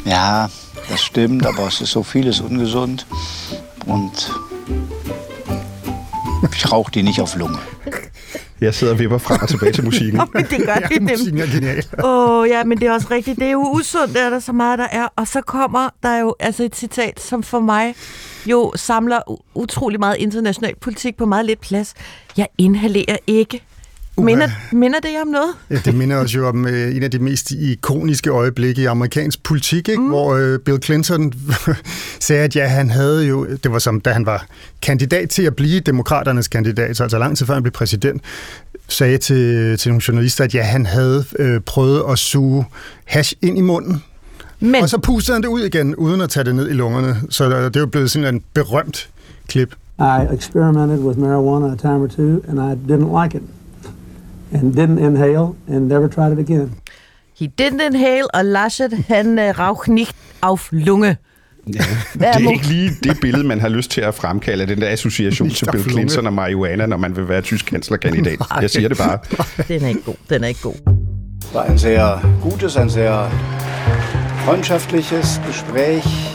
[0.06, 0.46] Ja,
[0.90, 3.00] das stimmt, aber es ist so vieles ungesund.
[3.88, 4.32] Und
[6.56, 7.60] ich rauche die nicht auf Lunge.
[8.62, 10.22] Jeg sidder og vipper frem og tilbage til musikken.
[10.34, 11.42] Men det gør de Musikken nemlig.
[11.42, 11.86] er genial.
[12.04, 13.40] Åh, oh, ja, men det er også rigtigt.
[13.40, 15.08] Det er jo usundt, det er der så meget, der er.
[15.16, 17.96] Og så kommer der jo altså et citat, som for mig
[18.46, 21.94] jo samler utrolig meget international politik på meget lidt plads.
[22.38, 23.64] Jeg inhalerer ikke.
[24.18, 25.50] Minder, minder det jer om noget?
[25.70, 29.44] Ja, det minder os jo om øh, en af de mest ikoniske øjeblikke i amerikansk
[29.44, 30.02] politik, ikke?
[30.02, 30.08] Mm.
[30.08, 31.34] hvor øh, Bill Clinton
[32.20, 34.46] sagde, at ja, han havde jo, det var som da han var
[34.82, 38.22] kandidat til at blive demokraternes kandidat, så altså lang tid før han blev præsident,
[38.88, 42.66] sagde til, til nogle journalister, at ja, han havde øh, prøvet at suge
[43.06, 44.04] hash ind i munden,
[44.60, 47.16] Men og så pustede han det ud igen, uden at tage det ned i lungerne.
[47.30, 49.10] Så det er jo blevet sådan en berømt
[49.48, 49.76] klip.
[50.00, 53.44] I experimented with marijuana a time or two, and I didn't like it,
[54.54, 56.72] and didn't inhale, and never tried it again.
[57.42, 61.18] he didn't inhale, og Laschet, han uh, rauch nicht auf Lunge.
[61.74, 61.84] Ja.
[62.14, 65.50] Det er ikke lige det billede, man har lyst til at fremkalde, den der association
[65.50, 65.90] til Bill.
[65.90, 68.40] Clinton og marihuana, når man vil være tysk kanslerkandidat.
[68.62, 69.20] Jeg siger det bare.
[69.68, 70.76] Den er ikke god, den er ikke god.
[71.54, 73.30] war ein sehr gutes, ein sehr
[74.46, 76.31] freundschaftliches Gespräch.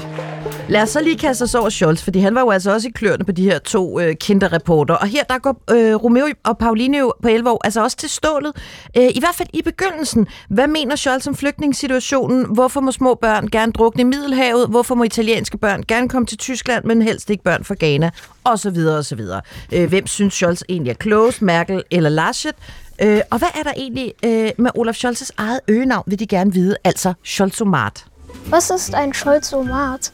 [0.68, 2.90] Lad os så lige kaste os over Scholz, fordi han var jo altså også i
[2.90, 4.94] kløerne på de her to øh, kinderreporter.
[4.94, 8.08] Og her der går øh, Romeo og Pauline jo på 11 år altså også til
[8.08, 8.52] stålet.
[8.96, 10.26] Øh, I hvert fald i begyndelsen.
[10.48, 12.46] Hvad mener Scholz om flygtningssituationen?
[12.54, 14.68] Hvorfor må små børn gerne drukne i Middelhavet?
[14.68, 18.10] Hvorfor må italienske børn gerne komme til Tyskland, men helst ikke børn fra Ghana?
[18.44, 19.40] Og så videre, og så videre.
[19.72, 21.42] Øh, hvem synes Scholz egentlig er klogest?
[21.42, 22.54] Merkel eller Laschet?
[23.02, 26.52] Øh, og hvad er der egentlig øh, med Olaf Scholz's eget øgenavn, vil de gerne
[26.52, 28.04] vide, altså Scholzomat?
[28.52, 30.12] Was ist ein Scholzomat?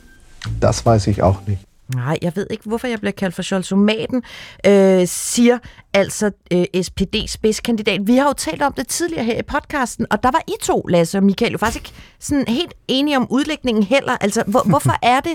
[0.63, 1.61] Das weiß ich auch nicht.
[1.95, 4.23] Nej, jeg ved ikke, hvorfor jeg bliver kaldt for Scholzomaten,
[4.67, 5.59] øh, siger
[5.93, 8.07] altså øh, SPD-spidskandidat.
[8.07, 10.81] Vi har jo talt om det tidligere her i podcasten, og der var I to,
[10.81, 14.17] Lasse og Michael, jo faktisk ikke sådan helt enige om udlægningen heller.
[14.21, 15.33] Altså, hvor, hvorfor er det,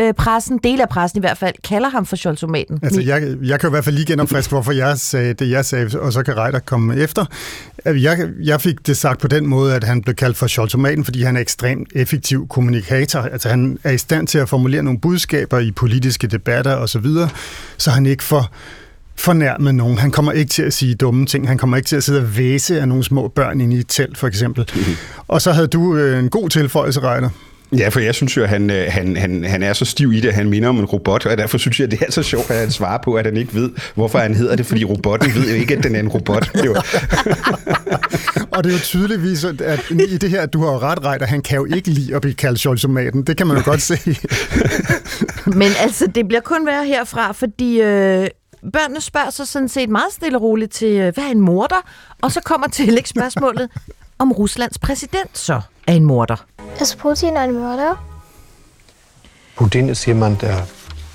[0.00, 2.78] øh, pressen, del af pressen i hvert fald, kalder ham for Scholzomaten?
[2.82, 6.00] Altså, jeg, jeg kan i hvert fald lige genopfriske, hvorfor jeg sagde det, jeg sagde,
[6.00, 7.24] og så kan Reiter komme efter.
[7.84, 11.04] Altså, Jeg, jeg fik det sagt på den måde, at han blev kaldt for Scholzomaten,
[11.04, 13.20] fordi han er ekstremt effektiv kommunikator.
[13.20, 17.28] Altså, han er i stand til at formulere nogle budskaber i politiske debatter osv., så,
[17.78, 18.50] så han ikke får
[19.16, 19.98] fornærme nogen.
[19.98, 21.48] Han kommer ikke til at sige dumme ting.
[21.48, 23.86] Han kommer ikke til at sidde og væse af nogle små børn inde i et
[23.88, 24.68] telt, for eksempel.
[25.28, 27.30] Og så havde du øh, en god tilføjelse, Reiner.
[27.78, 30.20] Ja, for jeg synes jo, at han, øh, han, han, han er så stiv i
[30.20, 32.22] det, at han minder om en robot, og derfor synes jeg, at det er så
[32.22, 35.34] sjovt, at han svarer på, at han ikke ved, hvorfor han hedder det, fordi robotten
[35.34, 36.50] ved jo ikke, at den er en robot.
[36.52, 36.74] Det jo...
[38.54, 41.26] og det er jo tydeligvis, at i det her, at du har jo ret, Reiter,
[41.26, 43.22] han kan jo ikke lide at blive kaldt Scholzomaten.
[43.22, 43.98] Det kan man jo godt se.
[45.60, 48.26] Men altså, det bliver kun værre herfra, fordi øh,
[48.72, 51.90] børnene spørger sig sådan set meget stille og roligt til, øh, hvad er en morder?
[52.22, 53.68] Og så kommer tillægsspørgsmålet,
[54.18, 56.46] om Ruslands præsident så er en morder.
[56.80, 57.98] Ist Putin ein Mörder?
[59.54, 60.66] Putin ist jemand, der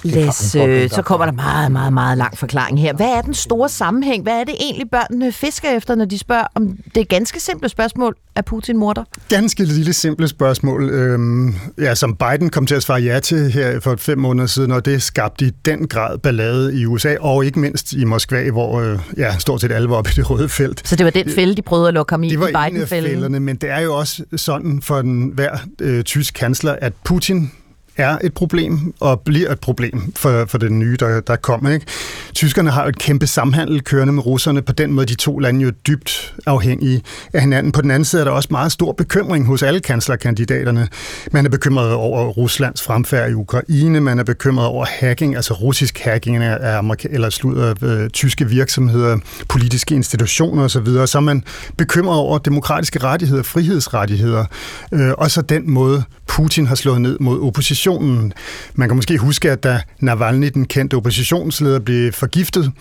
[0.04, 2.94] Læs, øh, så kommer der meget, meget, meget lang forklaring her.
[2.94, 4.24] Hvad er den store sammenhæng?
[4.24, 8.16] Hvad er det egentlig, børnene fisker efter, når de spørger om det ganske simple spørgsmål,
[8.36, 9.04] er Putin morder?
[9.30, 13.80] Ganske lille simple spørgsmål, øhm, ja, som Biden kom til at svare ja til her
[13.80, 17.60] for fem måneder siden, og det skabte i den grad ballade i USA, og ikke
[17.60, 20.88] mindst i Moskva, hvor øh, ja, stort set alle var oppe i det røde felt.
[20.88, 23.42] Så det var den fælde, de prøvede at lukke ham i, det var Biden-fælden?
[23.42, 27.52] men det er jo også sådan for den hver øh, tysk kansler, at Putin
[28.00, 31.70] er et problem og bliver et problem for, for den nye, der, der kommer.
[31.70, 31.86] Ikke?
[32.34, 34.62] Tyskerne har jo et kæmpe samhandel kørende med russerne.
[34.62, 37.02] På den måde de to lande jo dybt afhængige
[37.34, 37.72] af hinanden.
[37.72, 40.88] På den anden side er der også meget stor bekymring hos alle kanslerkandidaterne.
[41.32, 44.00] Man er bekymret over Ruslands fremfærd i Ukraine.
[44.00, 49.18] Man er bekymret over hacking, altså russisk hacking af Amerika- eller slutter øh, tyske virksomheder,
[49.50, 50.86] politiske institutioner osv.
[50.86, 51.44] Så, så er man
[51.78, 54.46] bekymret over demokratiske rettigheder, frihedsrettigheder.
[54.92, 58.34] Øh, og så den måde, Putin har slået ned mod oppositionen.
[58.74, 62.72] Man kan måske huske, at da Navalny, den kendte oppositionsleder, blev forgiftet,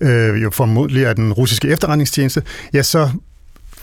[0.00, 3.10] øh, jo formodentlig af den russiske efterretningstjeneste, ja, så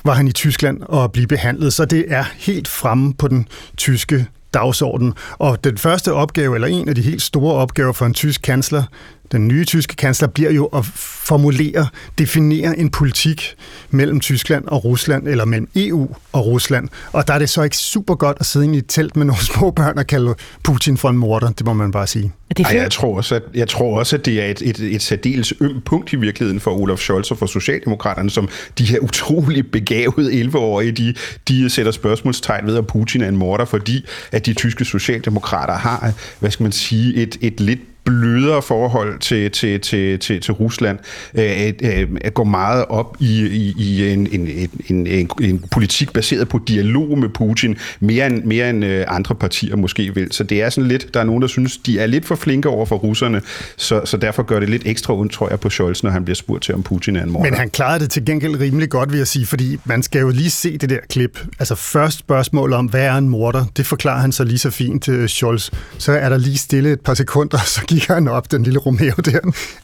[0.04, 1.74] var han i Tyskland og blive behandlet.
[1.74, 5.14] Så det er helt fremme på den tyske dagsorden.
[5.34, 8.84] Og den første opgave, eller en af de helt store opgaver for en tysk kansler,
[9.32, 13.56] den nye tyske kansler, bliver jo at formulere, definere en politik
[13.90, 16.90] mellem Tyskland og Rusland, eller mellem EU og Rusland.
[17.12, 19.42] Og der er det så ikke super godt at sidde i et telt med nogle
[19.54, 22.32] små børn og kalde Putin for en morder, det må man bare sige.
[22.58, 25.02] Det Ej, jeg, tror også, at, jeg tror også, at det er et, et, et
[25.02, 29.72] særdeles øm punkt i virkeligheden for Olaf Scholz og for Socialdemokraterne, som de her utrolig
[29.72, 31.14] begavede 11-årige, de,
[31.48, 36.14] de sætter spørgsmålstegn ved, at Putin er en morder, fordi at de tyske socialdemokrater har,
[36.40, 37.80] hvad skal man sige, et, et lidt
[38.12, 41.00] blødere forhold til, til, til, til, til Rusland,
[41.34, 45.30] øh, øh, øh, at, at går meget op i, i, i en, en, en, en,
[45.42, 50.28] en politik baseret på dialog med Putin, mere end, mere end andre partier måske vil.
[50.32, 52.70] Så det er sådan lidt, der er nogen, der synes, de er lidt for flinke
[52.70, 53.42] over for russerne,
[53.78, 56.36] så, så derfor gør det lidt ekstra ondt, tror jeg, på Scholz, når han bliver
[56.36, 57.50] spurgt til, om Putin er en morder.
[57.50, 60.30] Men han klarede det til gengæld rimelig godt, vil jeg sige, fordi man skal jo
[60.30, 61.40] lige se det der klip.
[61.60, 63.66] Altså først spørgsmål om, hvad er en morder?
[63.78, 65.70] Det forklarer han så lige så fint til Scholz.
[65.98, 69.14] Så er der lige stille et par sekunder, så kigger han op, den lille Romeo
[69.26, 69.40] der.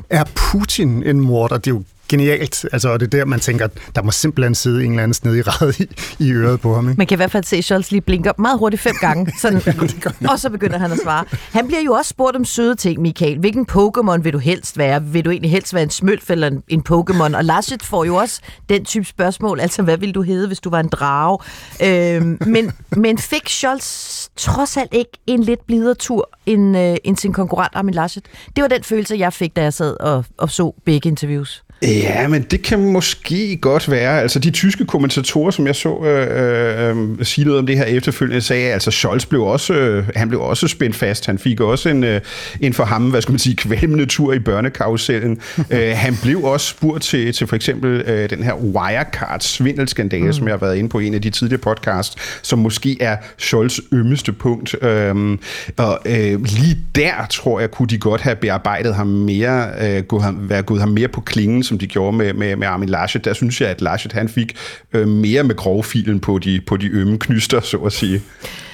[0.10, 1.58] Er Putin en morder?
[1.58, 2.66] Det er jo genialt.
[2.72, 5.36] Altså, og det er der, man tænker, der må simpelthen sidde en eller anden sned
[5.36, 5.88] i ræd i,
[6.20, 6.90] i øret på ham.
[6.90, 6.98] Ikke?
[6.98, 9.62] Man kan i hvert fald se Scholz lige blinker meget hurtigt fem gange, sådan,
[10.32, 11.26] og så begynder han at svare.
[11.52, 13.40] Han bliver jo også spurgt om søde ting, Michael.
[13.40, 15.04] Hvilken Pokémon vil du helst være?
[15.04, 17.38] Vil du egentlig helst være en smølf eller en, en Pokémon?
[17.38, 20.70] Og Laschet får jo også den type spørgsmål, altså hvad vil du hedde, hvis du
[20.70, 21.40] var en drage?
[21.84, 27.18] Øhm, men, men fik Scholz trods alt ikke en lidt blidere tur end, øh, end
[27.18, 28.26] sin konkurrent Armin Laschet?
[28.56, 31.64] Det var den følelse, jeg fik, da jeg sad og, og så begge interviews.
[31.82, 34.22] Ja, men det kan måske godt være.
[34.22, 38.42] Altså de tyske kommentatorer, som jeg så øh, øh, sige noget om det her efterfølgende,
[38.42, 41.26] sagde, altså Scholz blev også, øh, han blev også spændt fast.
[41.26, 42.22] Han fik også en, øh,
[42.62, 45.42] en for ham, hvad skal man sige, kvalmende tur i børnekarusellen.
[45.72, 50.34] øh, han blev også spurgt til, til for eksempel øh, den her Wirecard-svindelskandale, mm.
[50.34, 53.18] som jeg har været inde på i en af de tidligere podcasts, som måske er
[53.38, 54.76] Scholz ømmeste punkt.
[54.84, 55.38] Øh,
[55.78, 60.24] og øh, lige der, tror jeg, kunne de godt have bearbejdet ham mere, øh, gået
[60.24, 63.26] ham, være gået ham mere på klingen, som de gjorde med, med, med Armin Laschet,
[63.26, 64.56] der synes jeg, at Laschet han fik
[64.94, 68.22] øh, mere med grovfilen på de, på de ømme knyster, så at sige.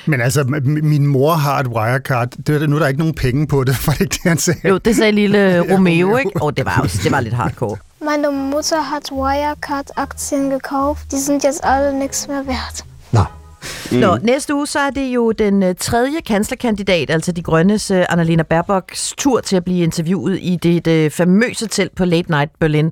[0.06, 2.30] Men altså, min mor har et Wirecard.
[2.48, 4.70] Det, nu er der ikke nogen penge på det, for det ikke det, han sagde.
[4.70, 6.32] Jo, det sagde lille Romeo, ikke?
[6.36, 7.78] Og oh, det var også, det var lidt hardcore.
[8.02, 11.12] Meine Mutter hat Wirecard-Aktien gekauft.
[11.12, 12.86] Die sind jetzt alle nichts mehr wert.
[13.92, 13.98] Nå.
[13.98, 14.02] Mm.
[14.02, 17.98] Nå, næste uge så er det jo den uh, tredje kanslerkandidat, altså de grønnes uh,
[18.10, 22.52] Annalena Baerbocks tur til at blive interviewet i det, det famøse telt på Late Night
[22.60, 22.86] Berlin.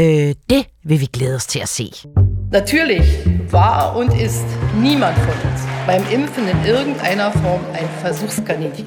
[0.00, 0.04] Uh,
[0.50, 1.90] det vil vi glæde os til at se.
[2.52, 4.46] Natürlich war und ist
[4.82, 8.86] niemand von uns beim Impfen in irgendeiner Form ein Versuchskaninchen.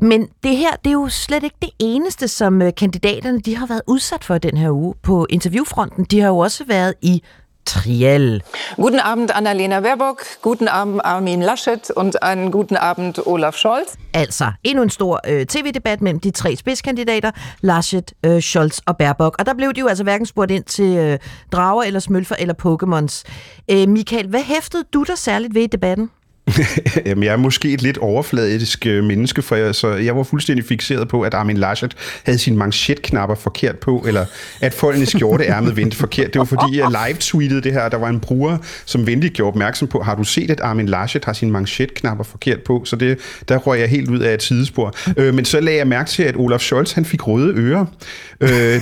[0.00, 3.82] Men det her, det er jo slet ikke det eneste, som kandidaterne de har været
[3.86, 6.04] udsat for den her uge på interviewfronten.
[6.04, 7.22] De har jo også været i
[7.70, 8.42] Triel.
[8.76, 10.22] Guten Abend, Annalena Baerbock.
[10.42, 11.90] Guten Abend, Armin Laschet.
[11.90, 13.88] Und einen guten Abend, Olaf Scholz.
[14.14, 17.30] Altså endnu en stor øh, tv-debat mellem de tre spidskandidater,
[17.60, 19.36] Laschet, øh, Scholz og Baerbock.
[19.38, 21.18] Og der blev de jo altså hverken spurgt ind til øh,
[21.52, 23.24] drager eller smølfer eller Pokémons.
[23.70, 26.10] Øh, Michael, hvad hæftede du der særligt ved i debatten?
[27.06, 30.64] Jamen, jeg er måske et lidt overfladisk øh, menneske, for jeg, så jeg var fuldstændig
[30.64, 34.24] fixeret på, at Armin Laschet havde sine manchetknapper forkert på, eller
[34.60, 36.34] at folkene skjorteærmet vendte forkert.
[36.34, 39.88] Det var fordi, jeg live-tweetede det her, der var en bruger, som venligt gjorde opmærksom
[39.88, 42.82] på, har du set, at Armin Laschet har sine manchetknapper forkert på?
[42.84, 44.94] Så det, der røg jeg helt ud af et sidespor.
[45.16, 47.86] Øh, men så lagde jeg mærke til, at Olaf Scholz, han fik røde ører.
[48.40, 48.80] Øh,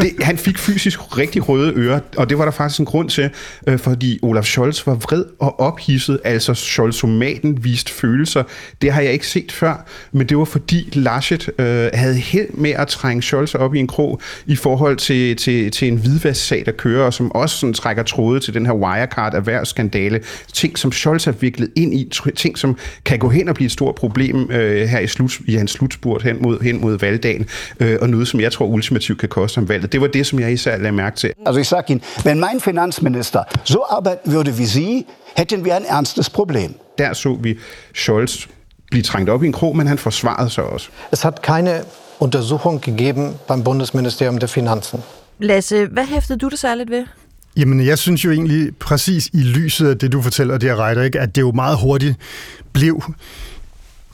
[0.00, 3.30] det, han fik fysisk rigtig røde ører, og det var der faktisk en grund til,
[3.66, 8.42] øh, fordi Olaf Scholz var vred og ophidset, altså Scholz tomaten viste følelser.
[8.82, 12.70] Det har jeg ikke set før, men det var fordi Laschet øh, havde held med
[12.70, 16.72] at trænge Scholz op i en krog i forhold til, til, til en hvidvasksag, der
[16.72, 20.20] kører, og som også sådan trækker tråde til den her Wirecard-erhvervsskandale.
[20.52, 23.72] Ting, som Scholz har viklet ind i, ting, som kan gå hen og blive et
[23.72, 27.46] stort problem øh, her i, slut, i hans slutspurt hen mod, hen mod valgdagen,
[27.80, 29.92] øh, og noget, som jeg tror ultimativt kan koste ham valget.
[29.92, 31.32] Det var det, som jeg især lagde mærke til.
[31.46, 35.04] Altså, jeg sagde, Ihnen, wenn mein Finanzminister so arbeiten würde wie Sie,
[35.36, 36.74] hätten wir ein ernstes Problem.
[36.98, 37.58] Der så vi
[37.94, 38.46] Scholz
[38.90, 40.88] blive trængt op i en krog, men han forsvarede sig også.
[41.12, 41.84] Es hat keine
[42.20, 45.02] Untersuchung gegeben beim Bundesministerium der Finanzen.
[45.38, 47.04] Lasse, hvad hæftede du der særligt ved?
[47.56, 51.02] Jamen, jeg synes jo egentlig præcis i lyset af det, du fortæller, det her Reiter,
[51.02, 52.16] ikke, at det jo meget hurtigt
[52.72, 53.02] blev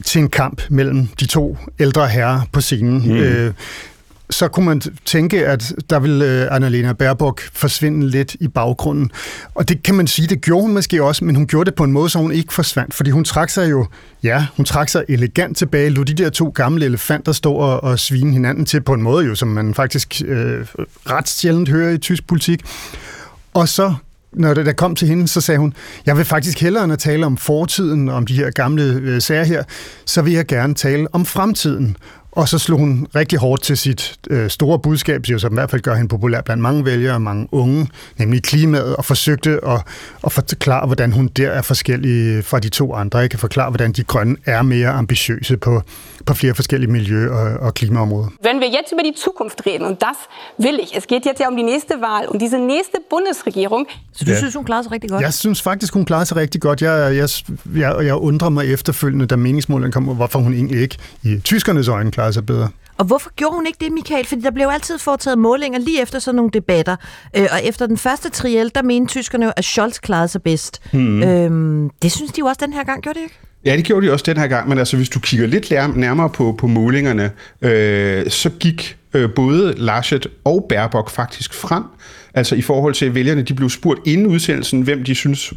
[0.04, 3.08] til en kamp mellem de to ældre herrer på scenen.
[3.08, 3.16] Mm.
[3.16, 3.52] Øh,
[4.30, 9.10] så kunne man tænke, at der ville øh, Annalena Baerbock forsvinde lidt i baggrunden.
[9.54, 11.84] Og det kan man sige, det gjorde hun måske også, men hun gjorde det på
[11.84, 13.86] en måde, så hun ikke forsvandt, fordi hun trak sig jo,
[14.22, 17.98] ja, hun trak sig elegant tilbage, lod de der to gamle elefanter stå og, og
[17.98, 20.66] svine hinanden til på en måde, jo, som man faktisk øh,
[21.10, 22.60] ret sjældent hører i tysk politik.
[23.54, 23.94] Og så
[24.32, 25.74] når det der kom til hende, så sagde hun,
[26.06, 29.44] jeg vil faktisk hellere end at tale om fortiden, om de her gamle øh, sager
[29.44, 29.62] her,
[30.04, 31.96] så vil jeg gerne tale om fremtiden.
[32.32, 35.82] Og så slog hun rigtig hårdt til sit øh, store budskab, som i hvert fald
[35.82, 37.88] gør hende populær blandt mange vælgere og mange unge,
[38.18, 39.82] nemlig klimaet, og forsøgte at,
[40.24, 43.18] at forklare, hvordan hun der er forskellig fra de to andre.
[43.18, 45.82] Jeg kan forklare, hvordan de grønne er mere ambitiøse på,
[46.26, 48.28] på flere forskellige miljø- og, og klimaområder.
[48.44, 50.16] Wenn wir jetzt über die Zukunft reden, und das
[50.64, 53.86] will ich, es geht jetzt ja um die nächste Wahl, um diese næste Bundesregierung.
[54.12, 54.38] Så du ja.
[54.38, 55.22] synes, hun klarer sig rigtig godt?
[55.22, 56.82] Jeg synes faktisk, hun klarer sig rigtig godt.
[56.82, 57.28] Jeg, jeg,
[57.76, 62.10] jeg, jeg undrer mig efterfølgende, da meningsmålene kom, hvorfor hun egentlig ikke i tyskernes øjne
[62.20, 62.68] klarer sig bedre.
[62.98, 64.26] Og hvorfor gjorde hun ikke det, Michael?
[64.26, 66.96] Fordi der blev altid foretaget målinger lige efter sådan nogle debatter.
[67.36, 70.82] Øh, og efter den første triel, der mente tyskerne jo, at Scholz klarede sig bedst.
[70.92, 71.22] Hmm.
[71.22, 73.38] Øhm, det synes de jo også den her gang, gjorde det ikke?
[73.64, 76.30] Ja, det gjorde de også den her gang, men altså hvis du kigger lidt nærmere
[76.30, 77.30] på, på målingerne,
[77.62, 81.84] øh, så gik øh, både Laschet og Baerbock faktisk frem.
[82.34, 85.52] Altså i forhold til, at vælgerne de blev spurgt inden udsendelsen, hvem de synes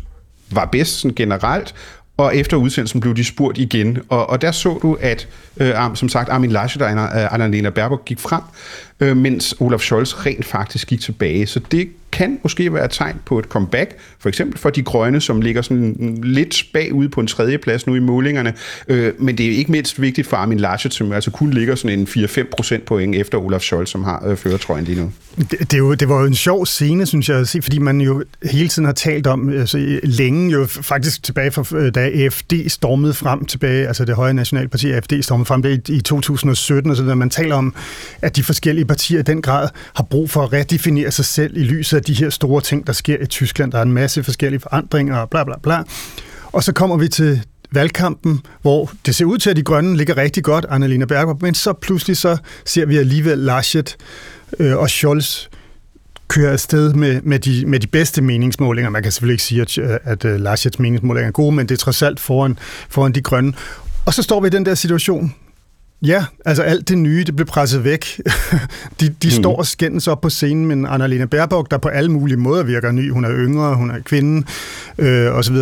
[0.52, 1.76] var bedst sådan generelt,
[2.18, 4.00] og efter udsendelsen blev de spurgt igen.
[4.10, 8.06] Og, og der så du, at øh, som sagt Armin Laschet og øh, Annalena Baerbock
[8.06, 8.42] gik frem,
[9.00, 11.48] øh, mens Olaf Scholz rent faktisk gik tilbage.
[11.48, 15.22] Så det kan måske være et tegn på et comeback, for eksempel for de grønne,
[15.22, 18.54] som ligger sådan lidt bagude på en tredje plads nu i målingerne.
[18.88, 22.00] Øh, men det er ikke mindst vigtigt for Armin Laschet, som altså kun ligger sådan
[22.00, 25.12] en 4-5 procent point efter Olaf Scholz, som har øh, føretrøjen lige nu.
[25.52, 28.68] Det, det, jo, det var jo en sjov scene, synes jeg, fordi man jo hele
[28.68, 33.46] tiden har talt om, altså længe jo faktisk tilbage fra, øh, da AFD stormede frem
[33.46, 37.30] tilbage, altså det høje nationalparti AFD stormede frem i, i 2017, og så der man
[37.30, 37.76] taler om,
[38.22, 41.64] at de forskellige partier i den grad har brug for at redefinere sig selv i
[41.64, 43.72] lyset af de her store ting, der sker i Tyskland.
[43.72, 45.84] Der er en masse forskellige forandringer og bla bla bla.
[46.52, 50.18] Og så kommer vi til valgkampen, hvor det ser ud til, at de grønne ligger
[50.18, 53.96] rigtig godt, Annalena Berger, men så pludselig så ser vi alligevel Laschet
[54.60, 55.48] øh, og Scholz
[56.28, 58.90] køre afsted med, med, de, med de bedste meningsmålinger.
[58.90, 61.80] Man kan selvfølgelig ikke sige, at, at øh, Laschets meningsmålinger er gode, men det er
[61.80, 62.58] trods alt foran,
[62.90, 63.54] foran de grønne.
[64.06, 65.36] Og så står vi i den der situation,
[66.06, 68.22] Ja, altså alt det nye, det blev presset væk.
[69.00, 69.32] de de mm.
[69.32, 72.92] står og skændes op på scenen, men Annalena Baerbock, der på alle mulige måder virker
[72.92, 74.48] ny, hun er yngre, hun er kvinde,
[74.98, 75.56] øh, osv.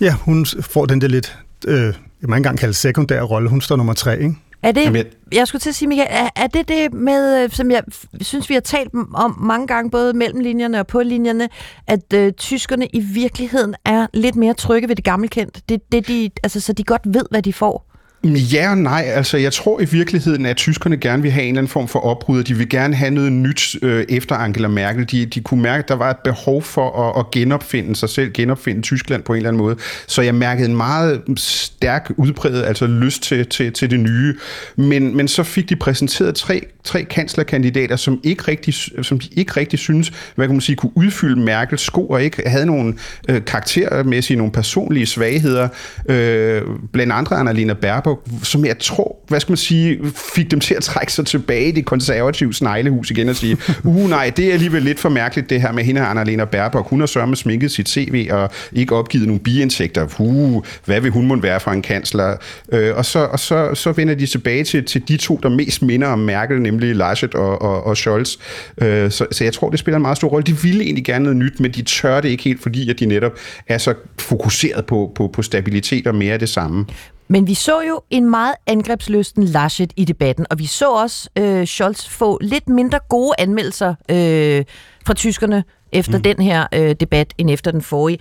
[0.00, 3.60] Ja, hun får den der lidt, øh, jeg må ikke engang kalde sekundær rolle, hun
[3.60, 4.34] står nummer tre, ikke?
[4.62, 7.70] Er det, jeg skulle til at sige, Michael, er, er det det med, øh, som
[7.70, 7.82] jeg
[8.20, 11.48] synes, vi har talt om mange gange, både mellem linjerne og på linjerne,
[11.86, 16.30] at øh, tyskerne i virkeligheden er lidt mere trygge ved det gammelkendte, det, det de,
[16.42, 17.85] altså, så de godt ved, hvad de får?
[18.34, 19.04] Ja og nej.
[19.06, 21.98] Altså, jeg tror i virkeligheden, at tyskerne gerne vil have en eller anden form for
[21.98, 25.10] opbrud, de vil gerne have noget nyt øh, efter Angela Merkel.
[25.10, 28.32] De, de kunne mærke, at der var et behov for at, at genopfinde sig selv,
[28.32, 29.76] genopfinde Tyskland på en eller anden måde.
[30.06, 34.34] Så jeg mærkede en meget stærk udbredet, altså lyst til, til, til det nye.
[34.76, 39.52] Men, men så fik de præsenteret tre, tre kanslerkandidater, som ikke rigtig, som de ikke
[39.56, 42.94] rigtig synes, hvad kan man sige, kunne udfylde Merkels sko, og ikke havde nogle
[43.28, 45.68] øh, karaktermæssige, nogle personlige svagheder.
[46.08, 46.62] Øh,
[46.92, 50.00] blandt andre Annalena Baerbock, som jeg tror, hvad skal man sige,
[50.34, 54.10] fik dem til at trække sig tilbage i det konservative sneglehus igen og sige, uh
[54.10, 56.88] nej, det er alligevel lidt for mærkeligt det her med hende Annalena Baerbock.
[56.88, 60.06] Hun har sørme sminket sit CV og ikke opgivet nogle biindtægter.
[60.18, 62.36] Uh, hvad vil hun måtte være for en kansler?
[62.72, 65.82] Øh, og så, og så, så vender de tilbage til, til de to, der mest
[65.82, 68.36] minder om Merkel, nemlig Laschet og, og, og Scholz.
[68.82, 70.44] Øh, så, så jeg tror, det spiller en meget stor rolle.
[70.44, 73.06] De ville egentlig gerne noget nyt, men de tør det ikke helt, fordi at de
[73.06, 73.32] netop
[73.68, 76.86] er så fokuseret på, på, på stabilitet og mere af det samme.
[77.28, 81.66] Men vi så jo en meget angrebsløsten Laschet i debatten, og vi så også øh,
[81.66, 84.64] Scholz få lidt mindre gode anmeldelser øh,
[85.06, 86.22] fra tyskerne efter mm.
[86.22, 88.18] den her øh, debat, end efter den forrige.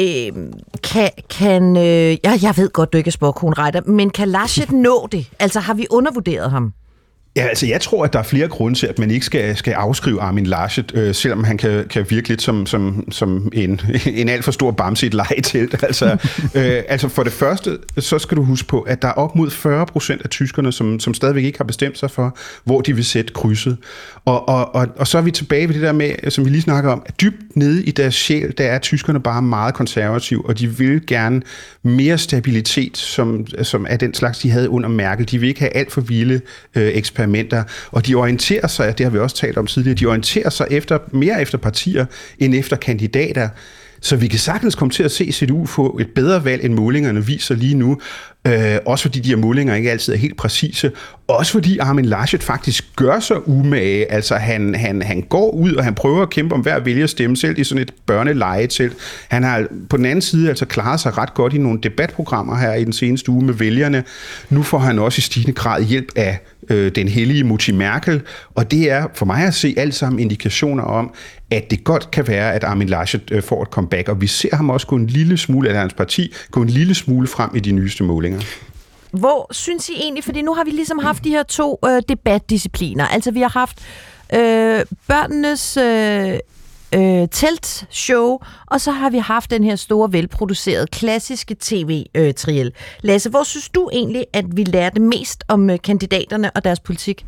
[0.00, 0.32] Øh,
[0.82, 5.08] kan, kan øh, ja, jeg ved godt, du ikke er sporkonretter, men kan Laschet nå
[5.12, 5.30] det?
[5.38, 6.72] Altså, har vi undervurderet ham?
[7.36, 9.72] Ja, altså jeg tror, at der er flere grunde til, at man ikke skal, skal
[9.72, 14.28] afskrive Armin Laschet, øh, selvom han kan, kan virke lidt som, som, som en, en
[14.28, 15.76] alt for stor bamse i et legetelt.
[15.90, 16.06] Altså,
[16.54, 19.50] øh, altså for det første, så skal du huske på, at der er op mod
[19.50, 23.04] 40 procent af tyskerne, som, som stadigvæk ikke har bestemt sig for, hvor de vil
[23.04, 23.76] sætte krydset.
[24.24, 26.62] Og, og, og, og så er vi tilbage ved det der med, som vi lige
[26.62, 30.58] snakker om, at dybt nede i deres sjæl, der er tyskerne bare meget konservative, og
[30.58, 31.42] de vil gerne
[31.82, 35.30] mere stabilitet, som, som er den slags, de havde under Merkel.
[35.30, 36.40] De vil ikke have alt for vilde
[36.74, 37.19] øh, eksperimenter,
[37.90, 40.98] og de orienterer sig, det har vi også talt om tidligere, de orienterer sig efter,
[41.12, 42.06] mere efter partier
[42.38, 43.48] end efter kandidater.
[44.00, 47.26] Så vi kan sagtens komme til at se CDU få et bedre valg, end målingerne
[47.26, 48.00] viser lige nu.
[48.46, 50.92] Øh, også fordi de her målinger ikke altid er helt præcise.
[51.28, 54.12] Også fordi Armin Laschet faktisk gør sig umage.
[54.12, 57.36] Altså han, han, han går ud, og han prøver at kæmpe om hver vælger stemme
[57.36, 58.96] selv i sådan et børnelegetelt.
[59.28, 62.74] Han har på den anden side altså klaret sig ret godt i nogle debatprogrammer her
[62.74, 64.04] i den seneste uge med vælgerne.
[64.50, 68.22] Nu får han også i stigende grad hjælp af øh, den hellige Mutti Merkel,
[68.54, 71.14] og det er for mig at se alt sammen indikationer om,
[71.50, 74.56] at det godt kan være, at Armin Laschet øh, får et comeback, og vi ser
[74.56, 77.60] ham også gå en lille smule af hans parti, gå en lille smule frem i
[77.60, 78.40] de nyeste målinger.
[79.10, 83.06] Hvor synes I egentlig, fordi nu har vi ligesom haft de her to øh, debatdiscipliner,
[83.06, 83.78] altså vi har haft
[84.34, 86.38] øh, børnenes øh,
[86.94, 92.72] øh, teltshow, og så har vi haft den her store, velproducerede, klassiske tv-triel.
[93.00, 97.26] Lasse, hvor synes du egentlig, at vi lærte mest om øh, kandidaterne og deres politik?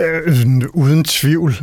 [0.00, 1.54] Øh, uden tvivl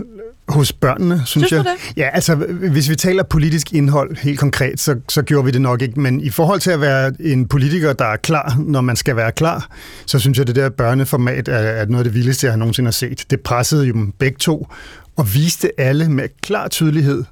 [0.47, 1.63] hos børnene, synes, synes jeg.
[1.63, 1.97] det?
[1.97, 2.36] Ja, altså
[2.71, 5.99] hvis vi taler politisk indhold helt konkret, så, så gjorde vi det nok ikke.
[5.99, 9.32] Men i forhold til at være en politiker, der er klar, når man skal være
[9.32, 9.67] klar,
[10.06, 12.91] så synes jeg, det der børneformat er, er noget af det vildeste, jeg nogensinde har
[12.91, 13.26] set.
[13.30, 14.67] Det pressede jo dem begge to,
[15.15, 17.23] og viste alle med klar tydelighed,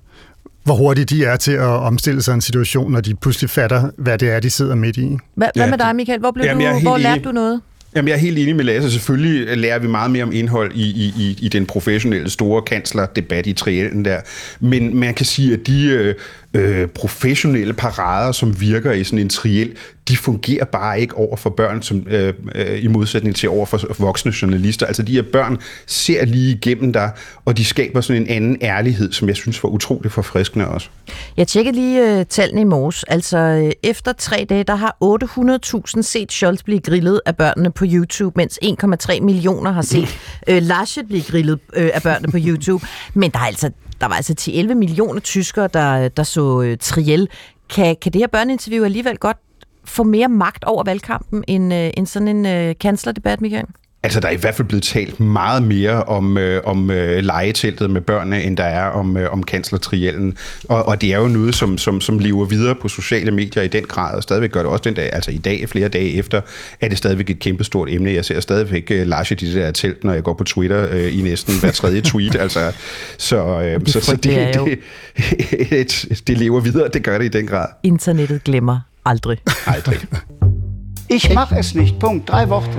[0.64, 4.18] hvor hurtigt de er til at omstille sig en situation, når de pludselig fatter, hvad
[4.18, 5.18] det er, de sidder midt i.
[5.36, 6.20] Hvad, ja, hvad med dig, Michael?
[6.20, 7.62] Hvor, blev Jamen, du, hvor lærte du noget?
[7.96, 8.92] Jamen, jeg er helt enig med Lasse.
[8.92, 13.48] Selvfølgelig lærer vi meget mere om indhold i, i, i, i den professionelle store kanslerdebat
[13.48, 14.20] i triellen der.
[14.60, 16.16] Men man kan sige, at de
[16.54, 19.76] øh, professionelle parader, som virker i sådan en triel,
[20.08, 23.96] de fungerer bare ikke over for børn, som, øh, øh, i modsætning til over for
[24.00, 24.86] voksne journalister.
[24.86, 27.12] Altså de her børn ser lige igennem dig,
[27.46, 30.88] og de skaber sådan en anden ærlighed, som jeg synes var utroligt forfriskende også.
[31.38, 33.04] Jeg tjekkede lige øh, tallene i morges.
[33.04, 34.98] Altså øh, efter tre dage, der har
[35.96, 40.62] 800.000 set Scholz blive grillet af børnene på YouTube, mens 1,3 millioner har set øh,
[40.62, 42.86] Laschet blive grillet øh, af børnene på YouTube.
[43.14, 47.30] Men der er altså der var altså 10-11 millioner tyskere, der, der så øh, Triel.
[47.70, 49.38] Kan, kan det her børneinterview alligevel godt
[49.86, 53.66] få mere magt over valgkampen end, øh, end sådan en øh, kanslerdebat, Michael?
[54.04, 57.90] Altså, der er i hvert fald blevet talt meget mere om, øh, om øh, legeteltet
[57.90, 60.38] med børnene, end der er om, øh, om kanslertriellen.
[60.70, 63.68] Og, og det er jo noget, som, som, som lever videre på sociale medier i
[63.68, 66.42] den grad, og stadigvæk gør det også den dag, altså i dag, flere dage efter,
[66.82, 68.12] er det stadigvæk et kæmpestort emne.
[68.12, 71.20] Jeg ser stadigvæk øh, Lars i det der telt, når jeg går på Twitter øh,
[71.20, 72.36] i næsten hver tredje tweet.
[72.46, 72.72] altså,
[73.18, 74.80] så, øh, så, så det, det,
[75.70, 77.68] det, det lever videre, det gør det i den grad.
[77.84, 79.38] Internettet glemmer aldrig.
[79.66, 79.98] Aldrig.
[81.10, 82.00] Ich mach es nicht.
[82.00, 82.30] Punkt.
[82.30, 82.78] Drei Worte.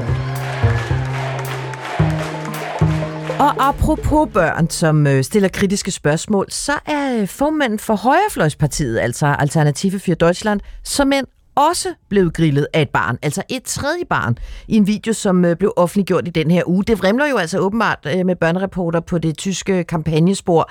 [3.42, 9.26] Og apropos børn, som øh, stiller kritiske spørgsmål, så er øh, formanden for Højrefløjspartiet, altså
[9.26, 11.24] Alternative for Deutschland, som en
[11.54, 15.56] også blevet grillet af et barn, altså et tredje barn, i en video, som øh,
[15.56, 16.84] blev offentliggjort i den her uge.
[16.84, 20.70] Det vrimler jo altså åbenbart øh, med børnereporter på det tyske kampagnespor.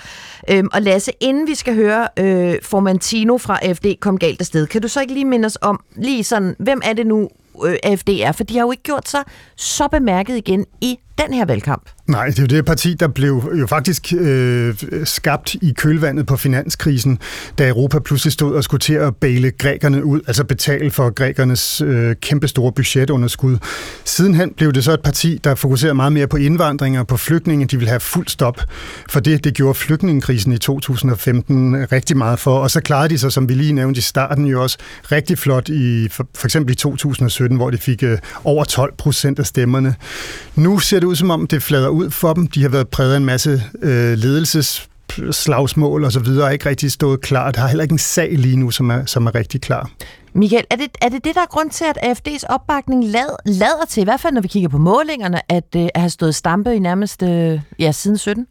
[0.50, 4.82] Øhm, og Lasse, inden vi skal høre øh, formand fra AFD kom galt afsted, kan
[4.82, 7.30] du så ikke lige minde os om, lige sådan, hvem er det nu,
[7.66, 9.24] øh, AFD er, for de har jo ikke gjort sig
[9.56, 11.90] så bemærket igen i den her valgkamp.
[12.12, 16.38] Nej, det er jo det parti, der blev jo faktisk øh, skabt i kølvandet på
[16.38, 17.19] finanskrisen,
[17.58, 21.82] da Europa pludselig stod og skulle til at bale grækerne ud, altså betale for grækernes
[21.82, 23.58] øh, kæmpestore budgetunderskud.
[24.06, 27.65] Sidenhen blev det så et parti, der fokuserede meget mere på indvandring og på flygtninge.
[27.65, 28.62] De ville have fuld stop
[29.10, 29.43] for det.
[29.43, 33.54] Det gjorde flygtningekrisen i 2015 rigtig meget for, og så klarede de sig, som vi
[33.54, 34.78] lige nævnte i starten, jo også
[35.12, 39.39] rigtig flot i for, for eksempel i 2017, hvor de fik øh, over 12 procent
[39.39, 39.95] af stemmerne.
[40.56, 42.48] Nu ser det ud som om, det flader ud for dem.
[42.48, 44.89] De har været præget af en masse øh, ledelses
[45.32, 47.52] slagsmål og så videre, er ikke rigtig stået klar.
[47.52, 49.89] Der har heller ikke en sag lige nu, som er, som er rigtig klar.
[50.34, 53.86] Michael, er det, er det det, der er grund til, at AFD's opbakning lad, lader
[53.89, 56.76] til, i hvert fald når vi kigger på målingerne, at, øh, at have stået stampe
[56.76, 58.47] i nærmest øh, ja, siden 17?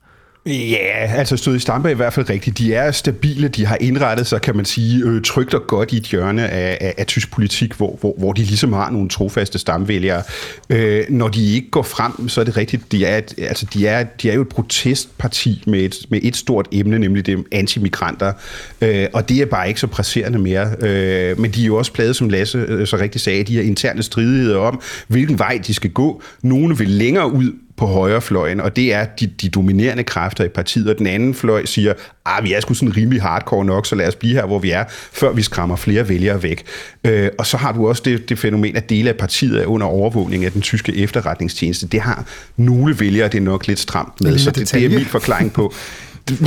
[0.47, 2.59] Ja, altså stod i stampe er i hvert fald rigtigt.
[2.59, 5.97] De er stabile, de har indrettet sig, kan man sige, øh, trygt og godt i
[5.97, 9.59] et hjørne af, af, af tysk politik, hvor, hvor, hvor de ligesom har nogle trofaste
[9.59, 10.23] stamvælgere.
[10.71, 13.87] Øh, når de ikke går frem, så er det rigtigt, de er, et, altså, de
[13.87, 18.33] er, de er jo et protestparti med et, med et stort emne, nemlig det antimigranter,
[18.81, 20.75] øh, og det er bare ikke så presserende mere.
[20.81, 23.63] Øh, men de er jo også pladet, som Lasse øh, så rigtigt sagde, de her
[23.63, 26.23] interne stridigheder om, hvilken vej de skal gå.
[26.43, 30.89] Nogle vil længere ud på højrefløjen, og det er de, de dominerende kræfter i partiet,
[30.89, 31.93] og den anden fløj siger,
[32.27, 34.71] ah, vi er sgu sådan rimelig hardcore nok, så lad os blive her, hvor vi
[34.71, 36.65] er, før vi skræmmer flere vælgere væk.
[37.05, 39.87] Øh, og så har du også det, det fænomen, at dele af partiet er under
[39.87, 41.87] overvågning af den tyske efterretningstjeneste.
[41.87, 42.25] Det har
[42.57, 45.75] nogle vælgere, det er nok lidt stramt med, så det, det er min forklaring på.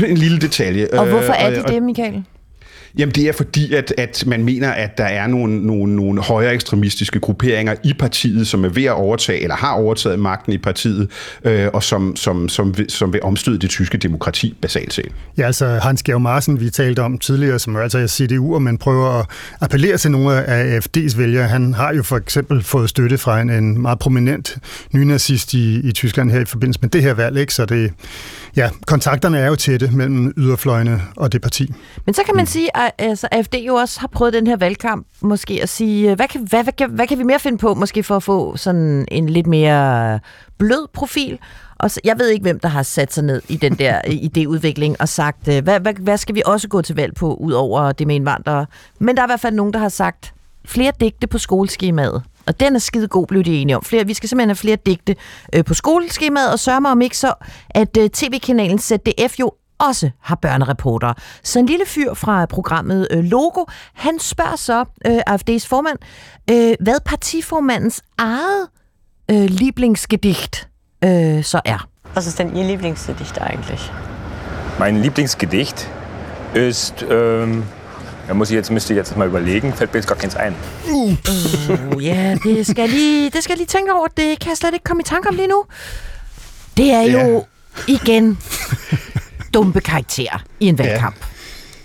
[0.08, 0.88] En lille detalje.
[0.94, 2.24] Og hvorfor er Øh, det det, Michael?
[2.98, 6.54] Jamen det er fordi, at, at man mener, at der er nogle, nogle, nogle højere
[6.54, 11.10] ekstremistiske grupperinger i partiet, som er ved at overtage, eller har overtaget magten i partiet,
[11.44, 15.12] øh, og som, som, som, vil, som vil omstøde det tyske demokrati basalt set.
[15.38, 18.78] Ja, altså Hans Georg Marsen, vi talte om tidligere, som er altså CDU, og man
[18.78, 19.26] prøver at
[19.62, 21.48] appellere til nogle af AFD's vælgere.
[21.48, 24.58] Han har jo for eksempel fået støtte fra en, en meget prominent
[24.92, 27.54] nynazist i, i Tyskland her i forbindelse med det her valg, ikke?
[27.54, 27.94] så det,
[28.56, 31.74] ja, kontakterne er jo tætte mellem yderfløjene og det parti.
[32.06, 35.08] Men så kan man sige, at altså, AFD jo også har prøvet den her valgkamp
[35.22, 38.04] måske at sige, øh, hvad kan, hvad, hvad, hvad kan vi mere finde på, måske
[38.04, 40.20] for at få sådan en lidt mere
[40.58, 41.40] blød profil?
[41.80, 44.96] Og så, jeg ved ikke, hvem der har sat sig ned i den der idéudvikling
[45.00, 47.92] og sagt, øh, hvad, hvad, hvad skal vi også gå til valg på, ud over
[47.92, 48.66] det med indvandrere?
[49.00, 50.34] Men der er i hvert fald nogen, der har sagt,
[50.66, 52.24] flere digte på skoleskemaet.
[52.46, 53.84] Og den er skide god, blev de enige om.
[53.84, 55.16] Flere, vi skal simpelthen have flere digte
[55.56, 57.34] øh, på skoleskemaet, og sørge mig om ikke så,
[57.70, 61.14] at øh, tv-kanalen ZDF jo også har børnereporter.
[61.44, 65.98] Så en lille fyr fra programmet øh, Logo, han spørger så øh, AFD's formand,
[66.52, 68.68] øh, hvad partiformandens eget
[69.32, 70.68] øh, lieblingsgedicht
[71.06, 71.88] äh, så er.
[72.16, 73.92] Was ist denn Ihr Lieblingsgedicht eigentlich?
[74.80, 75.90] Mein Lieblingsgedicht
[76.54, 77.64] ist, ähm,
[78.28, 80.56] da muss ich jetzt, müsste ich jetzt mal überlegen, fällt mir jetzt gar keins ein.
[80.92, 84.08] Uh, ja, det skal, lige, det skal lige tænke over.
[84.08, 85.66] Det kan jeg slet ikke komme i tanke om lige nu.
[86.78, 87.46] Det er jo
[87.88, 88.38] igen
[89.54, 91.16] dumpe karakterer i en valgkamp.
[91.22, 91.33] Ja.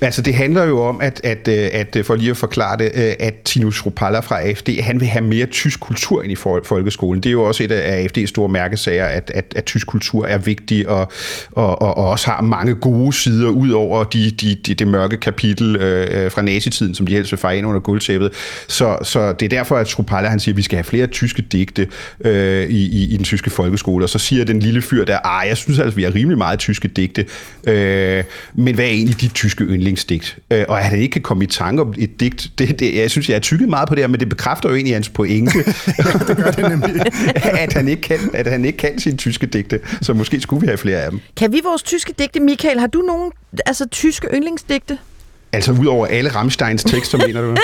[0.00, 2.90] Altså, det handler jo om, at, at, øh, at, at for lige at forklare det,
[2.94, 6.34] øh, at Tinus Rupalla fra AFD, han vil have mere tysk kultur ind i
[6.64, 7.22] folkeskolen.
[7.22, 10.38] Det er jo også et af AFD's store mærkesager, at, at, at tysk kultur er
[10.38, 11.12] vigtig og,
[11.52, 15.16] og, og, og også har mange gode sider, ud over de, de, de, det mørke
[15.16, 18.32] kapitel øh, fra nazitiden, som de helst vil fejre ind under guldtæppet.
[18.68, 21.42] Så, så det er derfor, at Rupalla, han siger, at vi skal have flere tyske
[21.42, 21.86] digte
[22.24, 24.04] øh, i, i, i den tyske folkeskole.
[24.04, 26.58] Og så siger den lille fyr der, ah, jeg synes altså, vi har rimelig meget
[26.58, 27.26] tyske digte.
[27.66, 28.24] Øh,
[28.54, 29.87] men hvad er egentlig de tyske yndlinger?
[29.88, 30.38] Yndlingsdigt.
[30.50, 33.10] Øh, og at han ikke kan komme i tanke om et digt, det, det, jeg
[33.10, 35.58] synes, jeg er tykket meget på det her, men det bekræfter jo egentlig hans pointe.
[36.28, 37.02] det gør det nemlig.
[37.64, 40.66] at, han ikke kan, at han ikke kan sine tyske digte, så måske skulle vi
[40.66, 41.20] have flere af dem.
[41.36, 43.32] Kan vi vores tyske digte, Michael, har du nogen
[43.66, 44.98] altså, tyske yndlingsdigte?
[45.52, 47.56] Altså ud over alle Rammsteins tekster, mener du?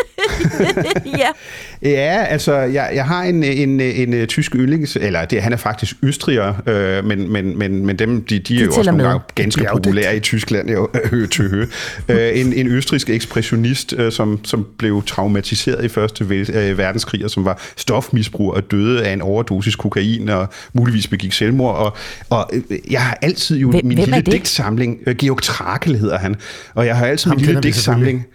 [1.18, 1.28] ja.
[1.85, 5.57] Ja, altså jeg, jeg har en, en, en, en tysk yndlings, eller det, han er
[5.57, 9.05] faktisk østriger, øh, men, men, men, men dem, de, de, de er jo også nogle
[9.05, 11.66] gange ganske populære i Tyskland, jo, hø til hø.
[12.09, 17.30] Øh, en, en østrisk ekspressionist, øh, som, som blev traumatiseret i første øh, verdenskrig, og
[17.30, 21.76] som var stofmisbruger og døde af en overdosis kokain, og muligvis begik selvmord.
[21.76, 21.97] Og,
[22.30, 26.18] og øh, jeg har altid jo hvem, min hvem lille digtsamling, øh, Georg Trakel hedder
[26.18, 26.37] han,
[26.74, 28.26] og jeg har altid min lille digtsamling,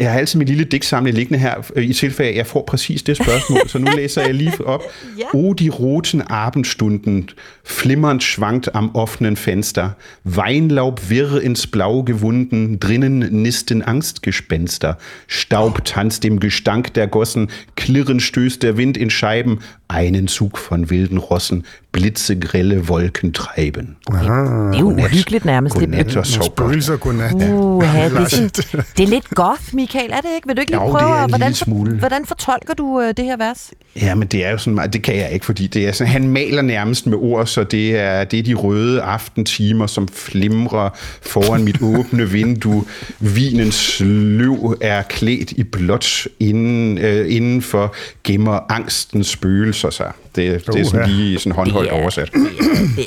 [0.00, 3.16] jeg har altid min lille digtsamling liggende her, i tilfælde af, jeg får præcis det
[3.16, 4.82] spørgsmål, så nu læser jeg lige op.
[5.18, 5.24] ja.
[5.34, 7.28] O die roten Abendstunden,
[7.64, 9.90] flimmernd schwankt am offenen Fenster,
[10.26, 14.94] Weinlaub wirr ins Blau gewunden, drinnen nisten Angstgespenster,
[15.26, 19.58] Staub tanzt im Gestank der Gossen, klirrend stößt der Wind in Scheiben,
[19.94, 23.96] einen Zug von wilden Rossen, blitzegrelle Wolken treiben.
[24.06, 24.20] Okay.
[24.20, 25.74] Det er jo uhyggeligt nærmest.
[25.74, 27.34] Godnat og sov Spøgelser, godnat.
[27.34, 28.50] Uh, ja, det, er sådan,
[28.96, 30.46] det er lidt goth, Michael, er det ikke?
[30.48, 31.98] Vil du ikke lige jo, prøve, det er en hvordan, smule.
[31.98, 33.70] hvordan fortolker du uh, det her vers?
[33.96, 36.12] Ja, men det er jo sådan meget, det kan jeg ikke, fordi det er sådan,
[36.12, 40.90] han maler nærmest med ord, så det er, det er de røde aftentimer, som flimrer
[41.22, 42.84] foran mit åbne vindue.
[43.20, 50.12] Vinens løv er klædt i blåt, inden, øh, indenfor gemmer angstens spøgelser sig.
[50.36, 52.30] Det, det er sådan lige sådan håndholdt er- oversat.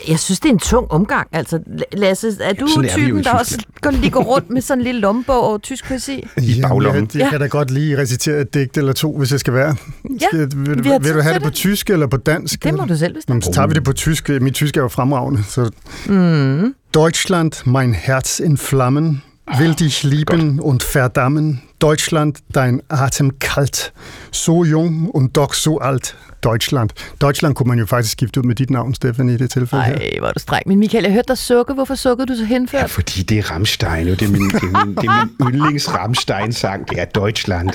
[0.08, 1.28] Jeg synes, det er en tung omgang.
[1.32, 1.60] Altså,
[1.94, 4.84] Lasse, er du er jo typen, der også går, lige går rundt med sådan en
[4.86, 6.28] lille lommebog over tysk poesi?
[6.38, 7.10] I baglommen.
[7.14, 9.76] Jeg, jeg kan da godt lige recitere et digt eller to, hvis jeg skal være.
[10.22, 12.64] Ja, Skal, vil, vi har vil du have det på tysk eller på dansk?
[12.64, 13.38] Det må du selv bestemme.
[13.40, 14.30] Nå, så tager vi det på tysk.
[14.30, 15.44] Mit tysk er jo fremragende.
[15.44, 15.72] Så.
[16.06, 16.74] Mm.
[16.94, 19.24] Deutschland, mein Herz in Flammen,
[19.60, 21.62] will dich lieben und verdammen.
[21.82, 23.94] Deutschland, dein Atem kalt,
[24.32, 26.16] so jung und doch so alt.
[26.44, 26.92] Deutschland.
[27.22, 29.96] Deutschland kunne man jo faktisk skifte ud med dit navn, Stefan, i det tilfælde her.
[29.96, 30.64] Ej, hvor er du streng.
[30.68, 31.74] Men Michael, jeg hørte dig sukke.
[31.74, 32.82] Hvorfor sukkede du så henført?
[32.82, 35.54] Ja, fordi det er Rammstein, og det er min, det er min, det er min
[35.54, 37.70] yndlings Rammstein-sang, det er Deutschland.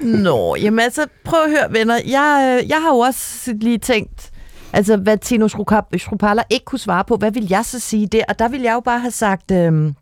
[0.00, 1.94] Nå, jamen altså, prøv at høre, venner.
[2.06, 4.30] Jeg, øh, jeg har jo også lige tænkt,
[4.72, 8.22] altså, hvad Tino Schrupala- ikke kunne svare på, hvad vil jeg så sige der?
[8.28, 9.94] Og der vil jeg jo bare have sagt, øhm,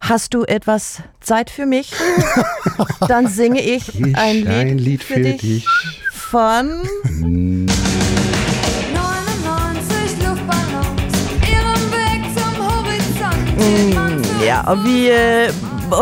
[0.00, 1.92] Hast du etwas Zeit für mich?
[3.08, 5.66] Dann singe ich ein ein Lied, Lied für, für dich, dich.
[6.12, 6.82] von...
[7.20, 7.68] Mm,
[14.44, 15.52] ja, og vi øh,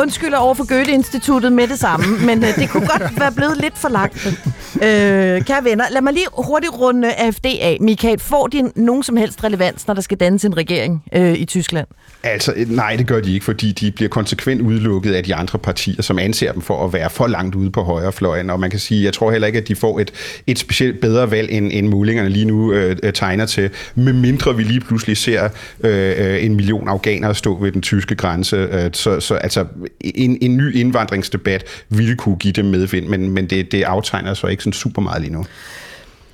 [0.01, 3.79] undskylder over for Goethe-instituttet med det samme, men øh, det kunne godt være blevet lidt
[3.79, 4.29] for langt.
[4.77, 7.79] Øh, kære venner, lad mig lige hurtigt runde AFD af.
[7.81, 11.45] Michael, får de nogen som helst relevans, når der skal dannes en regering øh, i
[11.45, 11.87] Tyskland?
[12.23, 15.59] Altså, øh, nej, det gør de ikke, fordi de bliver konsekvent udelukket af de andre
[15.59, 18.51] partier, som anser dem for at være for langt ude på højrefløjen.
[18.51, 20.13] Og man kan sige, jeg tror heller ikke, at de får et,
[20.47, 24.63] et specielt bedre valg, end, end målingerne lige nu øh, øh tegner til, medmindre vi
[24.63, 25.49] lige pludselig ser
[25.85, 28.57] øh, øh, en million afghanere stå ved den tyske grænse.
[28.57, 29.65] Øh, så, så altså,
[30.01, 34.47] en, en ny indvandringsdebat ville kunne give dem medvind, men, men det, det aftegner så
[34.47, 35.45] ikke sådan super meget lige nu.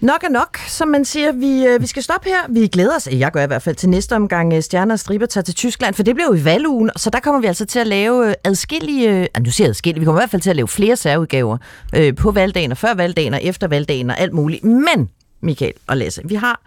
[0.05, 1.33] Nok er nok, som man siger.
[1.33, 2.39] Vi, øh, vi skal stoppe her.
[2.49, 5.27] Vi glæder os, jeg gør i hvert fald, til næste omgang øh, Stjerner og Striber
[5.27, 7.79] tager til Tyskland, for det bliver jo i valgugen, så der kommer vi altså til
[7.79, 10.51] at lave øh, adskillige, øh, nu siger jeg adskillige, vi kommer i hvert fald til
[10.51, 11.59] at lave flere særudgaver
[11.97, 14.65] øh, på valgdagen og før valgdagen og efter valgdagen og alt muligt.
[14.65, 15.11] Men,
[15.41, 16.61] Michael og Lasse, vi har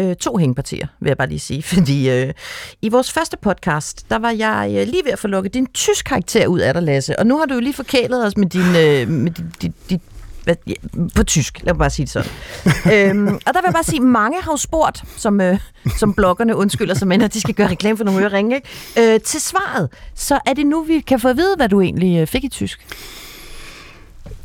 [0.00, 1.62] øh, to hængepartier, vil jeg bare lige sige.
[1.74, 2.32] Fordi øh,
[2.82, 6.04] i vores første podcast, der var jeg øh, lige ved at få lukket din tysk
[6.04, 7.18] karakter ud af dig, Lasse.
[7.18, 10.00] Og nu har du jo lige forkælet os med din, øh, med din, din, din
[10.46, 10.74] hvad, ja,
[11.16, 12.30] på tysk, lad mig bare sige det sådan.
[13.10, 15.58] øhm, og der vil jeg bare sige, mange har jo spurgt, som, øh,
[15.98, 19.14] som bloggerne undskylder sig med, at de skal gøre reklame for nogle øreringe, ikke?
[19.14, 19.88] Øh, til svaret.
[20.14, 22.48] Så er det nu, vi kan få at vide, hvad du egentlig øh, fik i
[22.48, 22.86] tysk?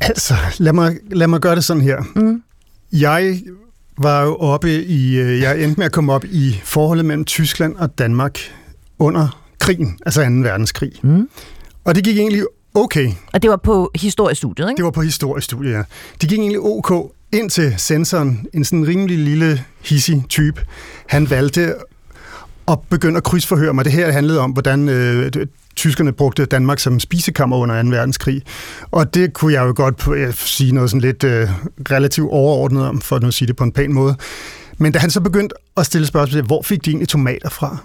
[0.00, 2.02] Altså, lad mig, lad mig gøre det sådan her.
[2.14, 2.42] Mm.
[2.92, 3.40] Jeg
[3.98, 7.76] var jo oppe i, øh, jeg endte med at komme op i forholdet mellem Tyskland
[7.76, 8.38] og Danmark
[8.98, 10.30] under krigen, altså 2.
[10.30, 10.92] verdenskrig.
[11.02, 11.28] Mm.
[11.84, 13.12] Og det gik egentlig okay.
[13.32, 14.76] Og det var på historiestudiet, ikke?
[14.76, 15.82] Det var på historiestudiet, ja.
[16.20, 20.60] Det gik egentlig ok, indtil sensoren, en sådan rimelig lille, hissig type,
[21.06, 21.74] han valgte
[22.68, 23.84] at begynde at krydsforhøre mig.
[23.84, 25.32] Det her handlede om, hvordan øh,
[25.76, 27.88] tyskerne brugte Danmark som spisekammer under 2.
[27.88, 28.42] verdenskrig.
[28.90, 31.48] Og det kunne jeg jo godt øh, sige noget sådan lidt øh,
[31.90, 34.16] relativt overordnet om, for at nu sige det på en pæn måde.
[34.78, 37.76] Men da han så begyndte at stille spørgsmål, hvor fik de egentlig tomater fra?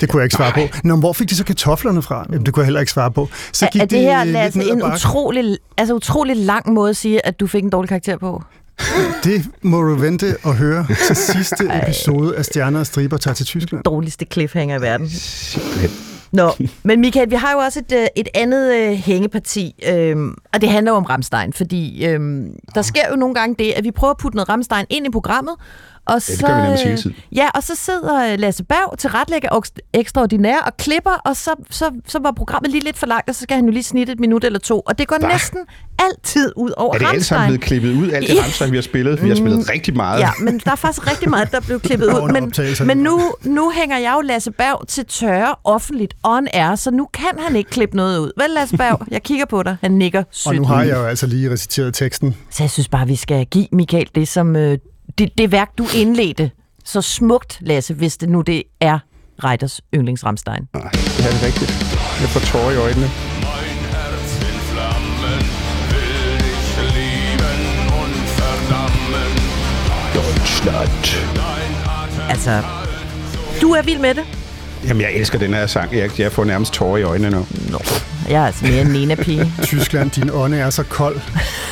[0.00, 0.60] Det kunne jeg ikke svare på.
[0.84, 2.26] Nå, men hvor fik de så kartoflerne fra?
[2.30, 3.28] Jamen, det kunne jeg heller ikke svare på.
[3.52, 7.26] Så er, er det her, lidt Lasse, en utrolig, altså utrolig lang måde at sige,
[7.26, 8.42] at du fik en dårlig karakter på?
[9.24, 13.46] Det må du vente og høre til sidste episode af Stjerner og Striber tager til
[13.46, 13.84] Tyskland.
[13.84, 15.10] Dårligste cliffhanger i verden.
[16.32, 16.50] Nå,
[16.82, 20.16] men Michael, vi har jo også et, øh, et andet øh, hængeparti, øh,
[20.54, 22.20] og det handler jo om Ramstein, fordi øh,
[22.74, 25.10] der sker jo nogle gange det, at vi prøver at putte noget Ramstein ind i
[25.10, 25.54] programmet,
[26.10, 27.16] og Ja, så, det gør vi nærmest hele tiden.
[27.32, 29.60] Ja, og så sidder øh, Lasse Berg til retlægger
[29.94, 33.40] ekstraordinær og klipper, og så, så, så var programmet lige lidt for langt, og så
[33.40, 35.28] skal han jo lige snitte et minut eller to, og det går Hva?
[35.28, 35.58] næsten
[35.98, 38.42] altid ud over Er det alt sammen blevet klippet ud, alt det Ja.
[38.42, 39.22] Rammstein, vi har spillet?
[39.22, 40.20] Vi har spillet rigtig meget.
[40.20, 42.32] Ja, men der er faktisk rigtig meget, der er blevet klippet ud.
[42.32, 42.52] Men,
[42.86, 47.08] men nu, nu hænger jeg jo Lasse Berg til tørre offentligt on air, så nu
[47.14, 48.32] kan han ikke klippe noget ud.
[48.36, 49.06] Vel, Lasse Berg?
[49.10, 49.76] Jeg kigger på dig.
[49.80, 50.46] Han nikker sødt.
[50.46, 52.36] Og nu har jeg jo altså lige reciteret teksten.
[52.50, 54.78] Så jeg synes bare, vi skal give Michael det, som, øh,
[55.18, 56.50] det, det værk, du indledte
[56.84, 58.98] så smukt, Lasse, hvis det nu det er
[59.44, 60.68] Reiters yndlingsramstein.
[60.72, 60.82] Det
[61.26, 61.70] er det rigtigt.
[62.20, 63.10] Jeg får tårer i øjnene.
[70.14, 70.88] Deutschland.
[72.30, 72.62] Altså,
[73.60, 74.24] du er vild med det.
[74.88, 75.96] Jamen, jeg elsker den her sang.
[75.96, 77.46] Jeg, jeg får nærmest tårer i øjnene nu.
[77.70, 77.78] Nå.
[78.30, 79.52] Jeg er altså mere en Nena-pige.
[79.62, 81.20] Tyskland, din ånde er så kold.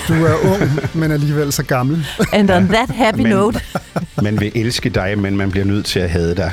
[0.08, 2.06] Du er ung, men alligevel så gammel.
[2.32, 3.60] And on that happy Men- note.
[4.22, 6.52] Man vil elske dig, men man bliver nødt til at hade dig.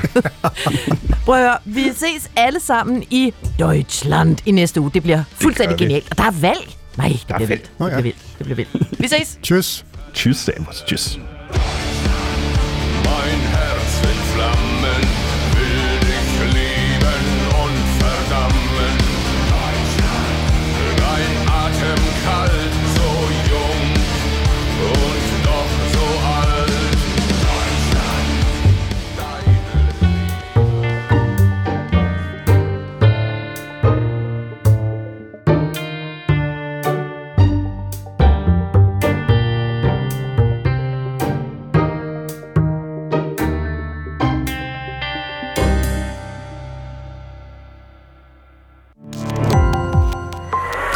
[1.24, 4.90] Prøv at høre, vi ses alle sammen i Deutschland i næste uge.
[4.94, 5.84] Det bliver fuldstændig vi.
[5.84, 6.06] genialt.
[6.10, 6.70] Og der er valg.
[6.96, 7.60] Nej, det Der er bliver valg.
[7.60, 7.70] vildt.
[7.78, 8.18] Nå Det bliver vildt.
[8.38, 9.00] Det bliver vildt.
[9.00, 9.38] Vi ses.
[9.46, 9.84] Tschüss.
[10.14, 11.18] Tschüss, Servus, Tschüss.